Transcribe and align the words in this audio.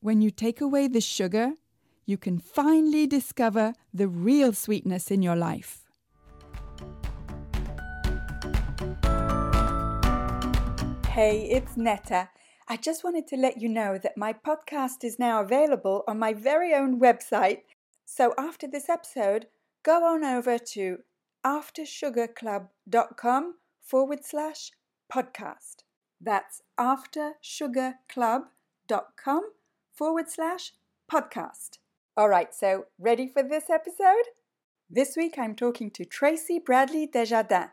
when 0.00 0.20
you 0.22 0.30
take 0.30 0.60
away 0.60 0.86
the 0.88 1.00
sugar, 1.00 1.54
you 2.06 2.16
can 2.16 2.38
finally 2.38 3.06
discover 3.06 3.74
the 3.92 4.08
real 4.08 4.52
sweetness 4.52 5.10
in 5.10 5.20
your 5.22 5.34
life. 5.36 5.84
Hey, 11.08 11.48
it's 11.50 11.76
Netta. 11.76 12.30
I 12.66 12.76
just 12.76 13.04
wanted 13.04 13.26
to 13.28 13.36
let 13.36 13.60
you 13.60 13.68
know 13.68 13.98
that 13.98 14.16
my 14.16 14.32
podcast 14.32 15.04
is 15.04 15.18
now 15.18 15.40
available 15.40 16.04
on 16.08 16.18
my 16.18 16.32
very 16.32 16.72
own 16.72 16.98
website. 17.00 17.62
So 18.06 18.32
after 18.38 18.66
this 18.66 18.88
episode, 18.88 19.48
go 19.82 20.04
on 20.04 20.24
over 20.24 20.56
to 20.58 20.98
aftersugarclub.com 21.44 23.54
forward 23.82 24.24
slash 24.24 24.70
podcast. 25.12 25.82
That's 26.20 26.62
aftersugarclub.com 26.78 29.44
forward 30.00 30.30
slash 30.30 30.72
podcast. 31.12 31.76
All 32.16 32.30
right, 32.30 32.54
so 32.54 32.86
ready 32.98 33.28
for 33.28 33.42
this 33.42 33.68
episode? 33.68 34.24
This 34.88 35.14
week 35.14 35.34
I'm 35.38 35.54
talking 35.54 35.90
to 35.90 36.06
Tracy 36.06 36.58
Bradley 36.58 37.06
Desjardins. 37.06 37.68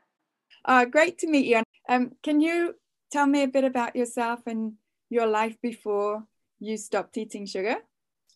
Uh, 0.66 0.84
great 0.84 1.18
to 1.20 1.28
meet 1.28 1.46
you. 1.46 1.64
Um, 1.88 2.12
can 2.24 2.42
you 2.42 2.76
tell 3.14 3.28
me 3.28 3.44
a 3.44 3.48
bit 3.48 3.64
about 3.64 3.96
yourself 3.96 4.42
and 4.46 4.74
your 5.10 5.26
life 5.26 5.56
before 5.64 6.26
you 6.60 6.76
stopped 6.76 7.18
eating 7.18 7.46
sugar? 7.46 7.78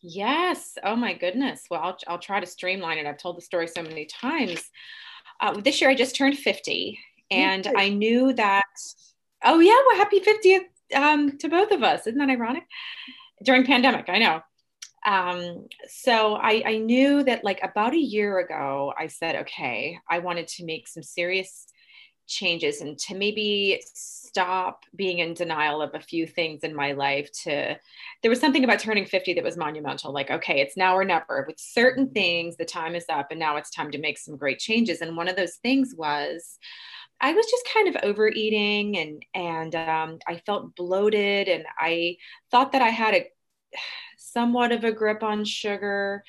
Yes. 0.01 0.77
Oh 0.85 0.95
my 0.95 1.13
goodness. 1.13 1.65
Well, 1.69 1.81
I'll, 1.81 1.97
I'll 2.07 2.17
try 2.17 2.39
to 2.39 2.45
streamline 2.45 2.97
it. 2.97 3.05
I've 3.05 3.17
told 3.17 3.35
the 3.35 3.41
story 3.41 3.67
so 3.67 3.83
many 3.83 4.05
times. 4.05 4.63
Uh, 5.41 5.59
this 5.59 5.81
year 5.81 5.89
I 5.89 5.95
just 5.95 6.15
turned 6.15 6.37
50 6.37 6.97
and 7.29 7.67
I 7.75 7.89
knew 7.89 8.31
that, 8.31 8.63
oh 9.43 9.59
yeah, 9.59 9.75
well, 9.85 9.97
happy 9.97 10.21
50th 10.21 10.95
um, 10.95 11.37
to 11.39 11.49
both 11.49 11.71
of 11.71 11.83
us. 11.83 12.07
Isn't 12.07 12.19
that 12.19 12.29
ironic? 12.29 12.63
During 13.43 13.65
pandemic 13.65 14.05
i 14.09 14.17
know. 14.17 14.41
Um, 15.03 15.67
so 15.87 16.35
I, 16.35 16.61
I 16.63 16.77
knew 16.77 17.23
that 17.23 17.43
like 17.43 17.59
about 17.63 17.93
a 17.93 17.99
year 17.99 18.37
ago 18.37 18.93
i 18.97 19.07
said 19.07 19.35
okay 19.35 19.97
i 20.09 20.19
wanted 20.19 20.47
to 20.49 20.65
make 20.65 20.87
some 20.87 21.03
serious 21.03 21.65
changes 22.27 22.81
and 22.81 22.97
to 22.97 23.15
maybe 23.15 23.81
stop 23.93 24.85
being 24.95 25.19
in 25.19 25.33
denial 25.33 25.81
of 25.81 25.93
a 25.93 25.99
few 25.99 26.25
things 26.25 26.63
in 26.63 26.73
my 26.73 26.93
life 26.93 27.29
to 27.43 27.77
there 28.21 28.29
was 28.29 28.39
something 28.39 28.63
about 28.63 28.79
turning 28.79 29.05
50 29.05 29.33
that 29.33 29.43
was 29.43 29.57
monumental 29.57 30.13
like 30.13 30.31
okay 30.31 30.61
it's 30.61 30.77
now 30.77 30.95
or 30.95 31.03
never. 31.03 31.43
With 31.45 31.59
certain 31.59 32.09
things 32.09 32.55
the 32.55 32.65
time 32.65 32.95
is 32.95 33.05
up 33.09 33.27
and 33.31 33.39
now 33.39 33.57
it's 33.57 33.69
time 33.69 33.91
to 33.91 33.97
make 33.97 34.17
some 34.17 34.37
great 34.37 34.59
changes. 34.59 35.01
And 35.01 35.17
one 35.17 35.27
of 35.27 35.35
those 35.35 35.55
things 35.57 35.93
was 35.97 36.57
I 37.21 37.33
was 37.33 37.45
just 37.45 37.69
kind 37.73 37.87
of 37.87 38.03
overeating 38.03 38.97
and 38.97 39.25
and 39.33 39.75
um, 39.75 40.19
I 40.27 40.41
felt 40.45 40.75
bloated 40.75 41.47
and 41.47 41.65
I 41.79 42.17
thought 42.49 42.71
that 42.71 42.81
I 42.81 42.89
had 42.89 43.13
a 43.13 43.29
somewhat 44.17 44.71
of 44.71 44.83
a 44.83 44.91
grip 44.91 45.23
on 45.23 45.45
sugar. 45.45 46.23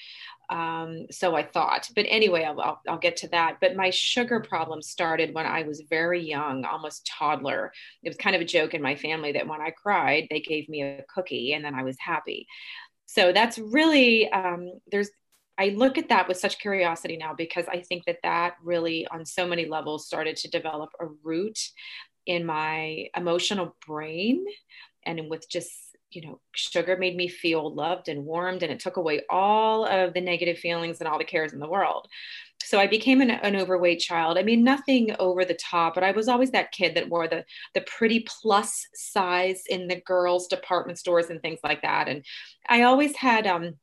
Um, 0.51 1.07
so 1.11 1.35
I 1.35 1.45
thought, 1.45 1.89
but 1.95 2.05
anyway, 2.09 2.45
I'll, 2.45 2.61
I'll, 2.61 2.81
I'll, 2.87 2.99
get 2.99 3.17
to 3.19 3.29
that. 3.29 3.57
But 3.61 3.75
my 3.75 3.89
sugar 3.89 4.41
problem 4.41 4.83
started 4.83 5.33
when 5.35 5.47
I 5.47 5.63
was 5.63 5.85
very 5.89 6.23
young, 6.23 6.65
almost 6.67 7.07
toddler. 7.07 7.73
It 8.03 8.11
was 8.11 8.19
kind 8.19 8.37
of 8.37 8.43
a 8.43 8.47
joke 8.47 8.75
in 8.75 8.83
my 8.83 8.97
family 8.97 9.33
that 9.33 9.47
when 9.47 9.63
I 9.63 9.71
cried, 9.71 10.27
they 10.31 10.41
gave 10.41 10.69
me 10.69 10.83
a 10.83 11.05
cookie 11.09 11.55
and 11.55 11.65
then 11.65 11.75
I 11.75 11.85
was 11.85 11.97
happy. 11.99 12.47
So 13.07 13.33
that's 13.33 13.59
really, 13.59 14.31
um, 14.31 14.73
there's 14.91 15.11
I 15.59 15.71
look 15.71 15.99
at 15.99 16.09
that 16.09 16.29
with 16.29 16.39
such 16.39 16.59
curiosity 16.59 17.17
now 17.17 17.35
because 17.35 17.67
I 17.69 17.81
think 17.81 18.05
that 18.07 18.19
that 18.23 18.55
really, 18.63 19.07
on 19.09 19.25
so 19.25 19.47
many 19.47 19.67
levels, 19.67 20.07
started 20.07 20.37
to 20.37 20.51
develop 20.51 20.91
a 21.01 21.07
root 21.23 21.59
in 22.27 22.47
my 22.47 23.09
emotional 23.17 23.77
brain. 23.87 24.45
And 25.05 25.29
with 25.29 25.49
just 25.49 25.73
you 26.15 26.23
know 26.23 26.41
sugar 26.55 26.97
made 26.97 27.17
me 27.17 27.27
feel 27.27 27.75
loved 27.75 28.09
and 28.09 28.25
warmed 28.25 28.63
and 28.63 28.71
it 28.71 28.81
took 28.81 28.97
away 28.97 29.23
all 29.31 29.87
of 29.87 30.13
the 30.15 30.21
negative 30.21 30.59
feelings 30.59 31.01
and 31.01 31.09
all 31.09 31.19
the 31.19 31.25
cares 31.25 31.53
in 31.53 31.59
the 31.59 31.69
world. 31.69 32.07
So 32.63 32.79
i 32.79 32.87
became 32.87 33.21
an, 33.21 33.31
an, 33.31 33.57
overweight 33.57 34.01
child. 34.01 34.39
I 34.39 34.43
mean 34.43 34.63
nothing 34.63 35.15
over 35.19 35.45
the 35.45 35.55
top 35.55 35.95
but 35.95 36.05
i 36.05 36.13
was 36.13 36.29
always 36.29 36.51
that 36.53 36.73
kid 36.73 36.95
that 36.95 37.09
wore 37.09 37.29
the 37.29 37.45
the 37.75 37.81
pretty 37.83 38.27
plus 38.27 38.87
size 38.95 39.63
in 39.69 39.89
the 39.89 40.01
girls 40.07 40.47
department 40.47 40.99
stores 40.99 41.31
and 41.31 41.41
things 41.41 41.61
like 41.65 41.83
that. 41.83 42.09
And 42.09 42.25
i 42.69 42.83
always 42.83 43.17
had 43.17 43.47
um 43.47 43.75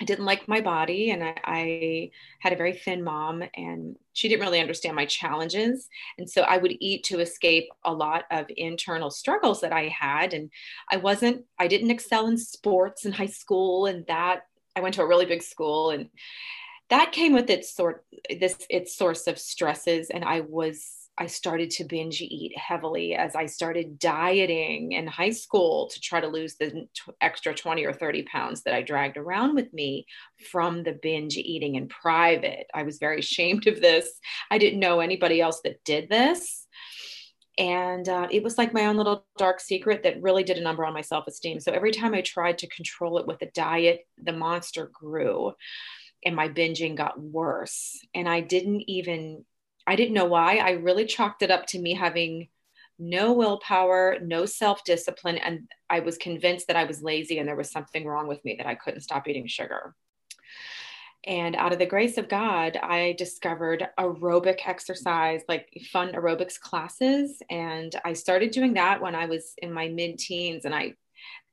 I 0.00 0.04
didn't 0.04 0.24
like 0.24 0.48
my 0.48 0.60
body 0.60 1.10
and 1.10 1.22
I, 1.22 1.34
I, 1.44 2.10
had 2.40 2.52
a 2.52 2.56
very 2.56 2.72
thin 2.72 3.04
mom 3.04 3.42
and 3.54 3.96
she 4.12 4.28
didn't 4.28 4.44
really 4.44 4.60
understand 4.60 4.96
my 4.96 5.06
challenges. 5.06 5.88
And 6.18 6.28
so 6.28 6.42
I 6.42 6.58
would 6.58 6.76
eat 6.80 7.04
to 7.04 7.20
escape 7.20 7.68
a 7.84 7.92
lot 7.92 8.24
of 8.30 8.46
internal 8.56 9.10
struggles 9.10 9.60
that 9.60 9.72
I 9.72 9.88
had. 9.88 10.34
And 10.34 10.50
I 10.90 10.96
wasn't, 10.96 11.44
I 11.58 11.68
didn't 11.68 11.90
excel 11.90 12.26
in 12.26 12.36
sports 12.36 13.06
in 13.06 13.12
high 13.12 13.26
school 13.26 13.86
and 13.86 14.04
that 14.06 14.46
I 14.76 14.80
went 14.80 14.96
to 14.96 15.02
a 15.02 15.06
really 15.06 15.26
big 15.26 15.42
school 15.42 15.90
and 15.90 16.10
that 16.90 17.12
came 17.12 17.32
with 17.32 17.48
its 17.48 17.74
sort 17.74 18.04
this 18.28 18.56
its 18.68 18.94
source 18.94 19.26
of 19.26 19.38
stresses. 19.38 20.10
And 20.10 20.24
I 20.24 20.40
was 20.40 21.03
I 21.16 21.26
started 21.26 21.70
to 21.72 21.84
binge 21.84 22.20
eat 22.20 22.56
heavily 22.58 23.14
as 23.14 23.36
I 23.36 23.46
started 23.46 23.98
dieting 23.98 24.92
in 24.92 25.06
high 25.06 25.30
school 25.30 25.88
to 25.90 26.00
try 26.00 26.20
to 26.20 26.26
lose 26.26 26.56
the 26.56 26.88
extra 27.20 27.54
20 27.54 27.84
or 27.84 27.92
30 27.92 28.24
pounds 28.24 28.62
that 28.62 28.74
I 28.74 28.82
dragged 28.82 29.16
around 29.16 29.54
with 29.54 29.72
me 29.72 30.06
from 30.50 30.82
the 30.82 30.98
binge 31.00 31.36
eating 31.36 31.76
in 31.76 31.88
private. 31.88 32.66
I 32.74 32.82
was 32.82 32.98
very 32.98 33.18
ashamed 33.20 33.66
of 33.66 33.80
this. 33.80 34.08
I 34.50 34.58
didn't 34.58 34.80
know 34.80 35.00
anybody 35.00 35.40
else 35.40 35.60
that 35.64 35.84
did 35.84 36.08
this. 36.08 36.66
And 37.56 38.08
uh, 38.08 38.26
it 38.32 38.42
was 38.42 38.58
like 38.58 38.74
my 38.74 38.86
own 38.86 38.96
little 38.96 39.24
dark 39.38 39.60
secret 39.60 40.02
that 40.02 40.20
really 40.20 40.42
did 40.42 40.58
a 40.58 40.62
number 40.62 40.84
on 40.84 40.92
my 40.92 41.02
self 41.02 41.28
esteem. 41.28 41.60
So 41.60 41.70
every 41.70 41.92
time 41.92 42.12
I 42.12 42.20
tried 42.20 42.58
to 42.58 42.68
control 42.68 43.18
it 43.18 43.26
with 43.28 43.40
a 43.42 43.50
diet, 43.52 44.06
the 44.20 44.32
monster 44.32 44.90
grew 44.92 45.52
and 46.24 46.34
my 46.34 46.48
binging 46.48 46.96
got 46.96 47.20
worse. 47.20 48.00
And 48.14 48.28
I 48.28 48.40
didn't 48.40 48.82
even 48.88 49.44
I 49.86 49.96
didn't 49.96 50.14
know 50.14 50.24
why. 50.24 50.56
I 50.56 50.72
really 50.72 51.06
chalked 51.06 51.42
it 51.42 51.50
up 51.50 51.66
to 51.68 51.78
me 51.78 51.94
having 51.94 52.48
no 52.98 53.32
willpower, 53.32 54.18
no 54.22 54.46
self 54.46 54.84
discipline. 54.84 55.38
And 55.38 55.68
I 55.90 56.00
was 56.00 56.16
convinced 56.16 56.68
that 56.68 56.76
I 56.76 56.84
was 56.84 57.02
lazy 57.02 57.38
and 57.38 57.48
there 57.48 57.56
was 57.56 57.70
something 57.70 58.06
wrong 58.06 58.28
with 58.28 58.44
me 58.44 58.54
that 58.58 58.66
I 58.66 58.74
couldn't 58.74 59.00
stop 59.00 59.28
eating 59.28 59.46
sugar. 59.46 59.94
And 61.26 61.56
out 61.56 61.72
of 61.72 61.78
the 61.78 61.86
grace 61.86 62.18
of 62.18 62.28
God, 62.28 62.76
I 62.76 63.14
discovered 63.16 63.88
aerobic 63.98 64.58
exercise, 64.66 65.40
like 65.48 65.68
fun 65.90 66.12
aerobics 66.12 66.60
classes. 66.60 67.40
And 67.50 67.94
I 68.04 68.12
started 68.12 68.50
doing 68.50 68.74
that 68.74 69.00
when 69.00 69.14
I 69.14 69.26
was 69.26 69.54
in 69.58 69.72
my 69.72 69.88
mid 69.88 70.18
teens. 70.18 70.66
And 70.66 70.74
I, 70.74 70.94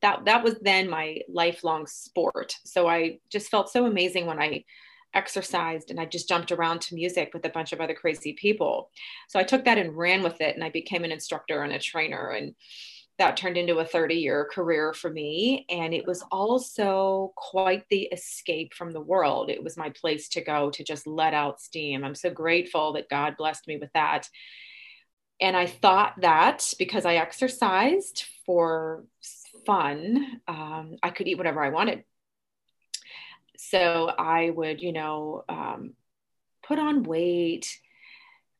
that, 0.02 0.26
that 0.26 0.44
was 0.44 0.56
then 0.62 0.90
my 0.90 1.20
lifelong 1.30 1.88
sport. 1.88 2.56
So 2.66 2.88
I 2.88 3.20
just 3.32 3.50
felt 3.50 3.70
so 3.70 3.86
amazing 3.86 4.26
when 4.26 4.42
I 4.42 4.66
exercised 5.14 5.90
and 5.90 6.00
I 6.00 6.06
just 6.06 6.30
jumped 6.30 6.52
around 6.52 6.82
to 6.82 6.96
music 6.96 7.32
with 7.34 7.46
a 7.46 7.50
bunch 7.50 7.74
of 7.74 7.82
other 7.82 7.94
crazy 7.94 8.34
people. 8.34 8.90
So 9.28 9.40
I 9.40 9.44
took 9.44 9.66
that 9.66 9.78
and 9.78 9.96
ran 9.96 10.24
with 10.24 10.42
it 10.42 10.56
and 10.56 10.64
I 10.64 10.70
became 10.70 11.04
an 11.04 11.12
instructor 11.12 11.64
and 11.64 11.74
a 11.74 11.80
trainer 11.80 12.30
and 12.30 12.56
that 13.18 13.38
turned 13.38 13.58
into 13.58 13.78
a 13.78 13.86
30 13.86 14.16
year 14.16 14.50
career 14.52 14.94
for 14.94 15.10
me 15.10 15.66
and 15.70 15.94
it 15.94 16.08
was 16.08 16.24
also 16.32 17.34
quite 17.36 17.84
the 17.90 18.04
escape 18.04 18.74
from 18.74 18.92
the 18.92 19.02
world. 19.02 19.50
It 19.50 19.64
was 19.64 19.78
my 19.78 19.90
place 19.90 20.30
to 20.30 20.42
go 20.42 20.72
to 20.72 20.84
just 20.84 21.06
let 21.06 21.34
out 21.34 21.62
steam. 21.62 22.04
I'm 22.04 22.16
so 22.16 22.32
grateful 22.32 22.94
that 22.94 23.10
God 23.10 23.38
blessed 23.38 23.68
me 23.68 23.78
with 23.78 23.92
that. 23.94 24.28
And 25.40 25.58
I 25.58 25.66
thought 25.66 26.22
that 26.22 26.74
because 26.80 27.06
I 27.06 27.16
exercised 27.16 28.26
for 28.46 29.06
fun, 29.66 30.40
um, 30.48 30.96
I 31.04 31.10
could 31.10 31.28
eat 31.28 31.38
whatever 31.38 31.64
I 31.64 31.70
wanted 31.70 32.04
so 33.58 34.12
I 34.18 34.50
would, 34.50 34.82
you 34.82 34.94
know, 34.94 35.44
um, 35.50 35.94
put 36.64 36.80
on 36.80 37.04
weight. 37.04 37.80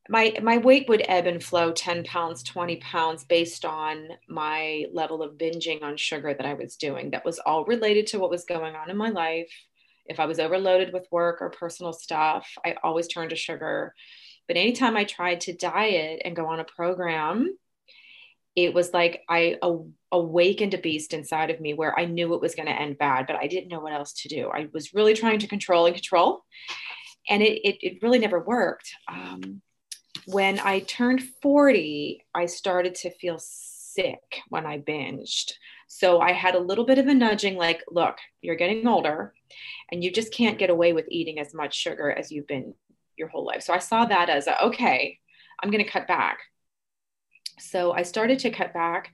My 0.08 0.34
my 0.42 0.58
weight 0.58 0.88
would 0.88 1.04
ebb 1.06 1.26
and 1.26 1.42
flow 1.42 1.72
10 1.72 2.04
pounds, 2.04 2.42
20 2.42 2.76
pounds 2.76 3.24
based 3.24 3.64
on 3.64 4.08
my 4.28 4.86
level 4.92 5.22
of 5.22 5.38
binging 5.38 5.82
on 5.82 5.96
sugar 5.96 6.34
that 6.34 6.46
I 6.46 6.54
was 6.54 6.76
doing. 6.76 7.10
That 7.10 7.24
was 7.24 7.38
all 7.38 7.64
related 7.64 8.06
to 8.08 8.18
what 8.18 8.30
was 8.30 8.44
going 8.44 8.74
on 8.74 8.90
in 8.90 8.96
my 8.96 9.10
life. 9.10 9.52
If 10.06 10.18
I 10.18 10.26
was 10.26 10.40
overloaded 10.40 10.92
with 10.92 11.06
work 11.12 11.40
or 11.40 11.50
personal 11.50 11.92
stuff, 11.92 12.48
I 12.64 12.76
always 12.82 13.06
turned 13.06 13.30
to 13.30 13.36
sugar. 13.36 13.94
But 14.48 14.56
anytime 14.56 14.96
I 14.96 15.04
tried 15.04 15.40
to 15.42 15.56
diet 15.56 16.22
and 16.24 16.36
go 16.36 16.46
on 16.46 16.60
a 16.60 16.64
program, 16.64 17.56
it 18.54 18.74
was 18.74 18.92
like 18.92 19.22
I 19.28 19.56
awakened 20.10 20.74
a 20.74 20.78
beast 20.78 21.14
inside 21.14 21.50
of 21.50 21.60
me 21.60 21.74
where 21.74 21.98
I 21.98 22.04
knew 22.04 22.34
it 22.34 22.40
was 22.40 22.54
going 22.54 22.68
to 22.68 22.80
end 22.80 22.98
bad, 22.98 23.26
but 23.26 23.36
I 23.36 23.46
didn't 23.46 23.68
know 23.68 23.80
what 23.80 23.94
else 23.94 24.12
to 24.14 24.28
do. 24.28 24.50
I 24.52 24.68
was 24.72 24.94
really 24.94 25.14
trying 25.14 25.38
to 25.40 25.46
control 25.46 25.86
and 25.86 25.94
control, 25.94 26.44
and 27.28 27.42
it 27.42 27.60
it, 27.66 27.76
it 27.80 28.02
really 28.02 28.18
never 28.18 28.40
worked. 28.40 28.92
Um, 29.08 29.62
when 30.26 30.60
I 30.60 30.80
turned 30.80 31.22
40, 31.42 32.24
I 32.34 32.46
started 32.46 32.94
to 32.96 33.10
feel 33.10 33.38
sick 33.40 34.40
when 34.48 34.66
I 34.66 34.78
binged. 34.78 35.52
So 35.88 36.20
I 36.20 36.32
had 36.32 36.54
a 36.54 36.60
little 36.60 36.84
bit 36.84 36.98
of 36.98 37.06
a 37.06 37.14
nudging 37.14 37.56
like, 37.56 37.82
look, 37.90 38.16
you're 38.40 38.56
getting 38.56 38.86
older 38.86 39.34
and 39.90 40.02
you 40.02 40.10
just 40.10 40.32
can't 40.32 40.58
get 40.58 40.70
away 40.70 40.92
with 40.92 41.06
eating 41.08 41.38
as 41.38 41.52
much 41.52 41.74
sugar 41.74 42.10
as 42.10 42.30
you've 42.32 42.46
been 42.46 42.74
your 43.16 43.28
whole 43.28 43.44
life. 43.44 43.62
So 43.62 43.74
I 43.74 43.78
saw 43.78 44.06
that 44.06 44.30
as 44.30 44.46
a, 44.46 44.64
okay, 44.64 45.18
I'm 45.62 45.70
going 45.70 45.84
to 45.84 45.90
cut 45.90 46.08
back. 46.08 46.38
So 47.62 47.92
I 47.92 48.02
started 48.02 48.38
to 48.40 48.50
cut 48.50 48.72
back, 48.74 49.12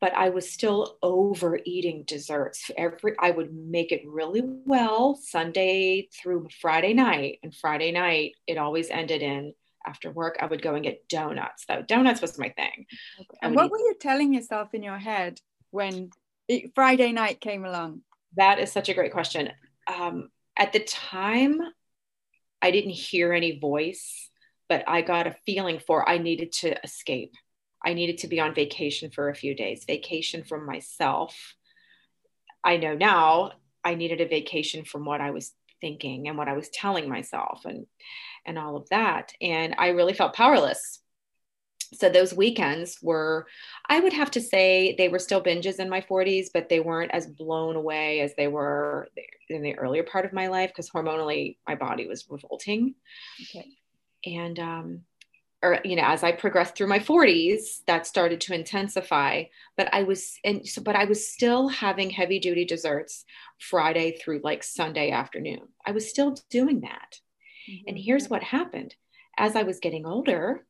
but 0.00 0.14
I 0.14 0.30
was 0.30 0.50
still 0.50 0.98
overeating 1.02 2.04
desserts. 2.06 2.70
Every 2.76 3.14
I 3.18 3.30
would 3.30 3.54
make 3.54 3.92
it 3.92 4.02
really 4.06 4.42
well 4.42 5.16
Sunday 5.16 6.08
through 6.12 6.48
Friday 6.60 6.94
night, 6.94 7.38
and 7.42 7.54
Friday 7.54 7.92
night 7.92 8.32
it 8.46 8.58
always 8.58 8.90
ended 8.90 9.22
in 9.22 9.54
after 9.86 10.10
work 10.10 10.38
I 10.40 10.46
would 10.46 10.62
go 10.62 10.74
and 10.74 10.84
get 10.84 11.08
donuts. 11.08 11.66
Though 11.66 11.82
donuts 11.82 12.20
was 12.20 12.38
my 12.38 12.48
thing. 12.50 12.86
Okay. 13.20 13.38
And 13.42 13.54
what 13.54 13.66
eat- 13.66 13.72
were 13.72 13.78
you 13.78 13.94
telling 14.00 14.34
yourself 14.34 14.74
in 14.74 14.82
your 14.82 14.98
head 14.98 15.40
when 15.70 16.10
it, 16.48 16.72
Friday 16.74 17.12
night 17.12 17.40
came 17.40 17.64
along? 17.64 18.02
That 18.36 18.58
is 18.58 18.72
such 18.72 18.88
a 18.88 18.94
great 18.94 19.12
question. 19.12 19.50
Um, 19.86 20.30
at 20.56 20.72
the 20.72 20.80
time, 20.80 21.60
I 22.62 22.70
didn't 22.70 22.92
hear 22.92 23.32
any 23.32 23.58
voice, 23.58 24.30
but 24.68 24.84
I 24.88 25.02
got 25.02 25.26
a 25.26 25.36
feeling 25.44 25.80
for 25.86 26.08
I 26.08 26.18
needed 26.18 26.52
to 26.52 26.82
escape. 26.82 27.34
I 27.84 27.94
needed 27.94 28.18
to 28.18 28.28
be 28.28 28.40
on 28.40 28.54
vacation 28.54 29.10
for 29.10 29.28
a 29.28 29.34
few 29.34 29.54
days, 29.54 29.84
vacation 29.86 30.42
from 30.44 30.66
myself. 30.66 31.54
I 32.64 32.78
know 32.78 32.94
now 32.94 33.52
I 33.84 33.94
needed 33.94 34.20
a 34.20 34.28
vacation 34.28 34.84
from 34.84 35.04
what 35.04 35.20
I 35.20 35.30
was 35.30 35.52
thinking 35.80 36.28
and 36.28 36.38
what 36.38 36.48
I 36.48 36.54
was 36.54 36.70
telling 36.70 37.08
myself 37.08 37.64
and 37.64 37.86
and 38.46 38.58
all 38.58 38.76
of 38.76 38.88
that. 38.90 39.32
And 39.40 39.74
I 39.78 39.88
really 39.88 40.12
felt 40.12 40.34
powerless. 40.34 41.00
So 41.94 42.08
those 42.08 42.34
weekends 42.34 42.98
were, 43.02 43.46
I 43.88 44.00
would 44.00 44.12
have 44.12 44.30
to 44.32 44.40
say, 44.40 44.94
they 44.98 45.08
were 45.08 45.18
still 45.18 45.42
binges 45.42 45.78
in 45.78 45.88
my 45.88 46.00
40s, 46.00 46.48
but 46.52 46.68
they 46.68 46.80
weren't 46.80 47.12
as 47.12 47.26
blown 47.26 47.76
away 47.76 48.20
as 48.20 48.34
they 48.34 48.48
were 48.48 49.08
in 49.48 49.62
the 49.62 49.78
earlier 49.78 50.02
part 50.02 50.24
of 50.24 50.32
my 50.32 50.48
life 50.48 50.70
because 50.70 50.90
hormonally 50.90 51.56
my 51.68 51.74
body 51.74 52.06
was 52.06 52.26
revolting. 52.28 52.94
Okay. 53.42 53.68
And 54.26 54.58
um, 54.58 55.00
or 55.64 55.80
you 55.84 55.96
know 55.96 56.04
as 56.04 56.22
i 56.22 56.30
progressed 56.30 56.76
through 56.76 56.86
my 56.86 56.98
40s 56.98 57.84
that 57.86 58.06
started 58.06 58.40
to 58.42 58.54
intensify. 58.54 59.44
But 59.76 59.92
i 59.92 60.02
was 60.02 60.38
and 60.44 60.66
so 60.66 60.82
but 60.82 60.96
i 60.96 61.04
was 61.06 61.26
still 61.28 61.68
having 61.68 62.10
heavy 62.10 62.38
duty 62.38 62.64
desserts 62.64 63.24
friday 63.58 64.18
through 64.18 64.40
like 64.44 64.62
sunday 64.62 65.10
afternoon. 65.10 65.62
I 65.84 65.92
was 65.92 66.08
still 66.08 66.36
doing 66.50 66.82
that. 66.82 67.20
Mm-hmm. 67.68 67.88
and 67.88 67.98
here's 67.98 68.28
what 68.28 68.42
happened. 68.42 68.94
As 69.36 69.56
i 69.56 69.62
was 69.62 69.80
getting 69.80 70.06
older 70.06 70.66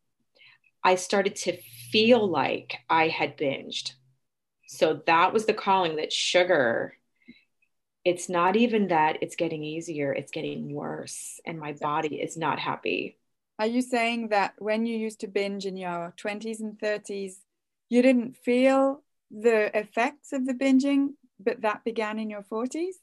i 0.83 0.95
started 0.95 1.35
to 1.37 1.59
feel 1.91 2.27
like 2.27 2.79
i 2.89 3.09
had 3.09 3.37
binged. 3.37 3.93
So 4.67 5.03
that 5.07 5.33
was 5.33 5.45
the 5.47 5.55
calling 5.55 5.97
that 5.97 6.13
sugar 6.13 6.95
it's 8.05 8.29
not 8.29 8.55
even 8.55 8.89
that 8.89 9.19
it's 9.23 9.37
getting 9.37 9.65
easier 9.65 10.13
it's 10.13 10.31
getting 10.31 10.73
worse 10.73 11.41
and 11.47 11.59
my 11.59 11.73
body 11.73 12.21
is 12.21 12.37
not 12.37 12.59
happy 12.59 13.19
are 13.59 13.67
you 13.67 13.83
saying 13.83 14.29
that 14.29 14.55
when 14.59 14.87
you 14.87 14.97
used 14.97 15.21
to 15.21 15.29
binge 15.29 15.67
in 15.67 15.77
your 15.77 16.13
20s 16.17 16.61
and 16.61 16.79
30s, 16.79 17.35
you 17.89 18.03
didn't 18.03 18.37
feel 18.37 19.03
the 19.31 19.77
effects 19.77 20.33
of 20.33 20.47
the 20.47 20.55
binging, 20.55 21.15
but 21.39 21.63
that 21.63 21.85
began 21.85 22.19
in 22.19 22.31
your 22.31 22.43
40s? 22.43 22.95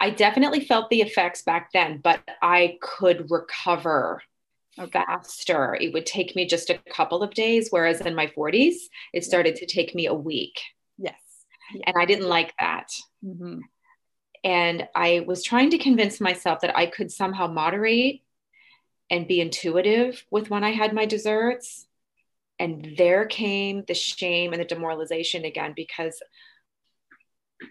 I 0.00 0.10
definitely 0.10 0.60
felt 0.60 0.90
the 0.90 1.02
effects 1.02 1.42
back 1.42 1.70
then, 1.72 2.00
but 2.02 2.20
I 2.42 2.78
could 2.80 3.30
recover 3.30 4.22
okay. 4.78 5.04
faster. 5.06 5.76
It 5.80 5.92
would 5.92 6.06
take 6.06 6.34
me 6.34 6.46
just 6.46 6.70
a 6.70 6.78
couple 6.90 7.22
of 7.22 7.34
days, 7.34 7.68
whereas 7.70 8.00
in 8.00 8.14
my 8.14 8.26
40s, 8.28 8.76
it 9.12 9.24
started 9.24 9.56
to 9.56 9.66
take 9.66 9.94
me 9.94 10.06
a 10.06 10.14
week. 10.14 10.60
Yes. 10.96 11.20
And 11.86 11.94
I 11.98 12.06
didn't 12.06 12.28
like 12.28 12.54
that. 12.58 12.88
Mm-hmm. 13.24 13.60
And 14.44 14.88
I 14.94 15.24
was 15.26 15.42
trying 15.42 15.70
to 15.70 15.78
convince 15.78 16.20
myself 16.20 16.60
that 16.60 16.76
I 16.76 16.86
could 16.86 17.12
somehow 17.12 17.46
moderate 17.48 18.22
and 19.10 19.28
be 19.28 19.40
intuitive 19.40 20.24
with 20.30 20.50
when 20.50 20.64
I 20.64 20.70
had 20.70 20.92
my 20.92 21.06
desserts. 21.06 21.86
And 22.58 22.94
there 22.96 23.24
came 23.26 23.84
the 23.86 23.94
shame 23.94 24.52
and 24.52 24.60
the 24.60 24.66
demoralization 24.66 25.44
again 25.44 25.74
because 25.76 26.20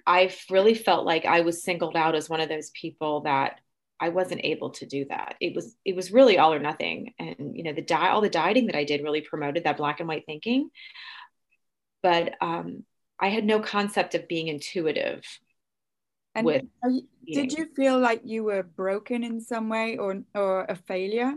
I 0.05 0.33
really 0.49 0.73
felt 0.73 1.05
like 1.05 1.25
I 1.25 1.41
was 1.41 1.63
singled 1.63 1.95
out 1.95 2.15
as 2.15 2.29
one 2.29 2.39
of 2.39 2.49
those 2.49 2.71
people 2.71 3.21
that 3.21 3.59
I 3.99 4.09
wasn't 4.09 4.41
able 4.43 4.71
to 4.71 4.85
do 4.85 5.05
that. 5.09 5.35
It 5.41 5.55
was 5.55 5.75
it 5.83 5.95
was 5.95 6.11
really 6.11 6.37
all 6.37 6.53
or 6.53 6.59
nothing. 6.59 7.13
And 7.19 7.55
you 7.55 7.63
know, 7.63 7.73
the 7.73 7.81
diet 7.81 8.11
all 8.11 8.21
the 8.21 8.29
dieting 8.29 8.67
that 8.67 8.75
I 8.75 8.83
did 8.83 9.03
really 9.03 9.21
promoted 9.21 9.63
that 9.63 9.77
black 9.77 9.99
and 9.99 10.07
white 10.07 10.25
thinking. 10.25 10.69
But 12.03 12.35
um, 12.41 12.83
I 13.19 13.29
had 13.29 13.43
no 13.43 13.59
concept 13.59 14.15
of 14.15 14.27
being 14.27 14.47
intuitive 14.47 15.23
and 16.37 16.45
with 16.45 16.63
you, 16.89 17.01
did 17.33 17.51
you 17.51 17.67
feel 17.75 17.99
like 17.99 18.21
you 18.23 18.43
were 18.43 18.63
broken 18.63 19.23
in 19.23 19.41
some 19.41 19.69
way 19.69 19.97
or 19.97 20.23
or 20.33 20.65
a 20.69 20.75
failure? 20.75 21.33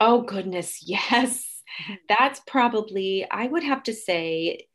Oh 0.00 0.22
goodness, 0.22 0.82
yes. 0.86 1.62
Mm-hmm. 1.82 1.94
That's 2.08 2.40
probably 2.46 3.26
I 3.30 3.46
would 3.46 3.64
have 3.64 3.82
to 3.84 3.92
say 3.92 4.66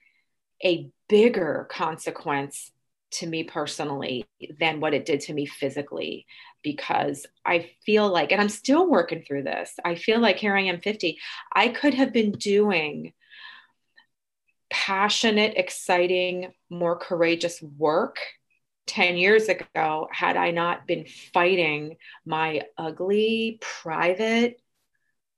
a 0.63 0.91
bigger 1.07 1.67
consequence 1.71 2.71
to 3.11 3.27
me 3.27 3.43
personally 3.43 4.25
than 4.59 4.79
what 4.79 4.93
it 4.93 5.05
did 5.05 5.21
to 5.21 5.33
me 5.33 5.45
physically 5.45 6.27
because 6.61 7.25
I 7.45 7.71
feel 7.85 8.07
like, 8.09 8.31
and 8.31 8.41
I'm 8.41 8.49
still 8.49 8.87
working 8.87 9.23
through 9.23 9.43
this. 9.43 9.73
I 9.83 9.95
feel 9.95 10.19
like 10.19 10.37
here 10.37 10.55
I 10.55 10.63
am 10.63 10.81
50, 10.81 11.17
I 11.53 11.69
could 11.69 11.93
have 11.93 12.13
been 12.13 12.33
doing 12.33 13.13
passionate, 14.69 15.53
exciting, 15.55 16.53
more 16.69 16.97
courageous 16.97 17.61
work 17.61 18.19
10 18.89 19.17
years 19.17 19.47
ago 19.49 20.07
had 20.11 20.35
I 20.35 20.49
not 20.49 20.87
been 20.87 21.05
fighting 21.31 21.97
my 22.25 22.63
ugly 22.75 23.59
private 23.61 24.59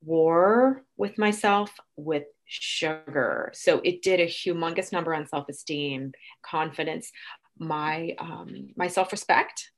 war 0.01 0.83
with 0.95 1.17
myself 1.17 1.77
with 1.97 2.23
sugar. 2.45 3.51
So 3.53 3.81
it 3.83 4.01
did 4.01 4.21
a 4.21 4.25
humongous 4.25 4.93
number 4.93 5.13
on 5.13 5.27
self 5.27 5.49
esteem, 5.49 6.13
confidence, 6.41 7.11
my 7.57 8.15
um, 8.17 8.69
my 8.77 8.87
self 8.87 9.11
respect. 9.11 9.69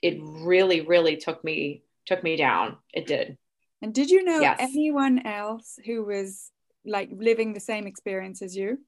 It 0.00 0.18
really, 0.20 0.80
really 0.80 1.16
took 1.16 1.44
me 1.44 1.82
took 2.06 2.24
me 2.24 2.36
down. 2.36 2.78
It 2.94 3.06
did. 3.06 3.36
And 3.82 3.92
did 3.92 4.10
you 4.10 4.24
know 4.24 4.40
yes. 4.40 4.56
anyone 4.58 5.26
else 5.26 5.78
who 5.84 6.02
was 6.02 6.50
like 6.86 7.10
living 7.12 7.52
the 7.52 7.60
same 7.60 7.86
experience 7.86 8.40
as 8.40 8.56
you? 8.56 8.78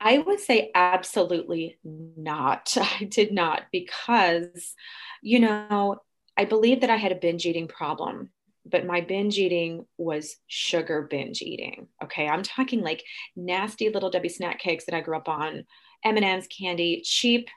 I 0.00 0.18
would 0.18 0.40
say 0.40 0.70
absolutely 0.74 1.78
not. 1.84 2.76
I 3.00 3.04
did 3.04 3.32
not 3.32 3.64
because, 3.72 4.74
you 5.22 5.40
know, 5.40 5.96
I 6.36 6.44
believe 6.44 6.82
that 6.82 6.90
I 6.90 6.96
had 6.96 7.12
a 7.12 7.16
binge 7.16 7.46
eating 7.46 7.66
problem, 7.66 8.30
but 8.64 8.86
my 8.86 9.00
binge 9.00 9.38
eating 9.38 9.86
was 9.96 10.36
sugar 10.46 11.02
binge 11.02 11.42
eating. 11.42 11.88
Okay, 12.02 12.28
I'm 12.28 12.42
talking 12.42 12.80
like 12.80 13.02
nasty 13.34 13.88
little 13.88 14.10
Debbie 14.10 14.28
snack 14.28 14.60
cakes 14.60 14.84
that 14.84 14.94
I 14.94 15.00
grew 15.00 15.16
up 15.16 15.28
on, 15.28 15.64
M&Ms, 16.04 16.46
candy, 16.46 17.02
cheap, 17.04 17.48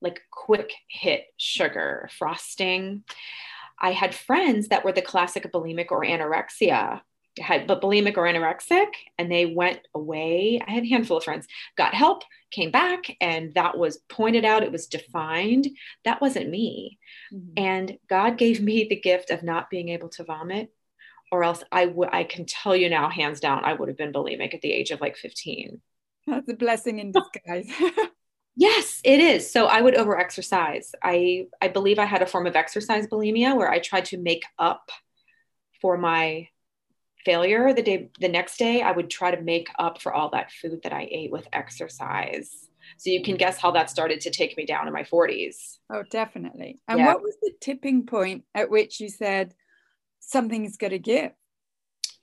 like 0.00 0.20
quick 0.30 0.72
hit 0.88 1.24
sugar, 1.36 2.08
frosting. 2.16 3.02
I 3.80 3.90
had 3.90 4.14
friends 4.14 4.68
that 4.68 4.84
were 4.84 4.92
the 4.92 5.02
classic 5.02 5.50
bulimic 5.52 5.90
or 5.90 6.04
anorexia 6.04 7.00
had 7.38 7.66
but 7.66 7.80
bulimic 7.80 8.16
or 8.16 8.24
anorexic 8.24 8.88
and 9.18 9.30
they 9.30 9.46
went 9.46 9.80
away. 9.94 10.60
I 10.66 10.70
had 10.70 10.84
a 10.84 10.88
handful 10.88 11.18
of 11.18 11.24
friends. 11.24 11.46
Got 11.76 11.94
help 11.94 12.22
came 12.50 12.70
back 12.70 13.16
and 13.20 13.52
that 13.54 13.76
was 13.76 13.98
pointed 14.08 14.44
out. 14.44 14.62
It 14.62 14.72
was 14.72 14.86
defined. 14.86 15.68
That 16.04 16.20
wasn't 16.20 16.50
me. 16.50 16.98
Mm-hmm. 17.32 17.52
and 17.58 17.98
god 18.08 18.38
gave 18.38 18.62
me 18.62 18.86
the 18.88 18.96
gift 18.98 19.30
of 19.30 19.42
not 19.42 19.68
being 19.68 19.90
able 19.90 20.08
to 20.08 20.24
vomit 20.24 20.72
or 21.30 21.44
else 21.44 21.62
I 21.70 21.84
would 21.84 22.08
I 22.10 22.24
can 22.24 22.46
tell 22.46 22.74
you 22.74 22.88
now 22.88 23.10
hands 23.10 23.40
down 23.40 23.64
I 23.64 23.74
would 23.74 23.88
have 23.88 23.98
been 23.98 24.14
bulimic 24.14 24.54
at 24.54 24.62
the 24.62 24.72
age 24.72 24.90
of 24.90 25.02
like 25.02 25.16
15 25.16 25.82
that's 26.26 26.48
a 26.48 26.54
blessing 26.54 26.98
in 27.00 27.12
disguise. 27.12 27.70
Yes 28.56 29.00
it 29.04 29.20
is. 29.20 29.48
So 29.52 29.66
I 29.66 29.80
would 29.82 29.94
over 29.94 30.18
exercise 30.18 30.92
I 31.02 31.48
I 31.60 31.68
believe 31.68 31.98
I 31.98 32.06
had 32.06 32.22
a 32.22 32.26
form 32.26 32.46
of 32.46 32.56
exercise 32.56 33.06
bulimia 33.06 33.54
where 33.54 33.70
I 33.70 33.78
tried 33.78 34.06
to 34.06 34.16
make 34.16 34.44
up 34.58 34.90
for 35.80 35.98
my 35.98 36.48
failure 37.24 37.72
the 37.72 37.82
day 37.82 38.10
the 38.20 38.28
next 38.28 38.58
day 38.58 38.82
i 38.82 38.92
would 38.92 39.10
try 39.10 39.34
to 39.34 39.40
make 39.42 39.68
up 39.78 40.00
for 40.00 40.12
all 40.12 40.30
that 40.30 40.50
food 40.52 40.80
that 40.82 40.92
i 40.92 41.08
ate 41.10 41.30
with 41.30 41.46
exercise 41.52 42.68
so 42.96 43.10
you 43.10 43.22
can 43.22 43.34
mm. 43.34 43.38
guess 43.38 43.58
how 43.58 43.70
that 43.70 43.90
started 43.90 44.20
to 44.20 44.30
take 44.30 44.56
me 44.56 44.64
down 44.64 44.86
in 44.86 44.92
my 44.92 45.02
40s 45.02 45.78
oh 45.90 46.02
definitely 46.10 46.80
and 46.88 46.98
yeah. 46.98 47.06
what 47.06 47.22
was 47.22 47.36
the 47.42 47.52
tipping 47.60 48.06
point 48.06 48.44
at 48.54 48.70
which 48.70 49.00
you 49.00 49.08
said 49.08 49.54
something's 50.20 50.76
going 50.76 50.90
to 50.90 50.98
give 50.98 51.32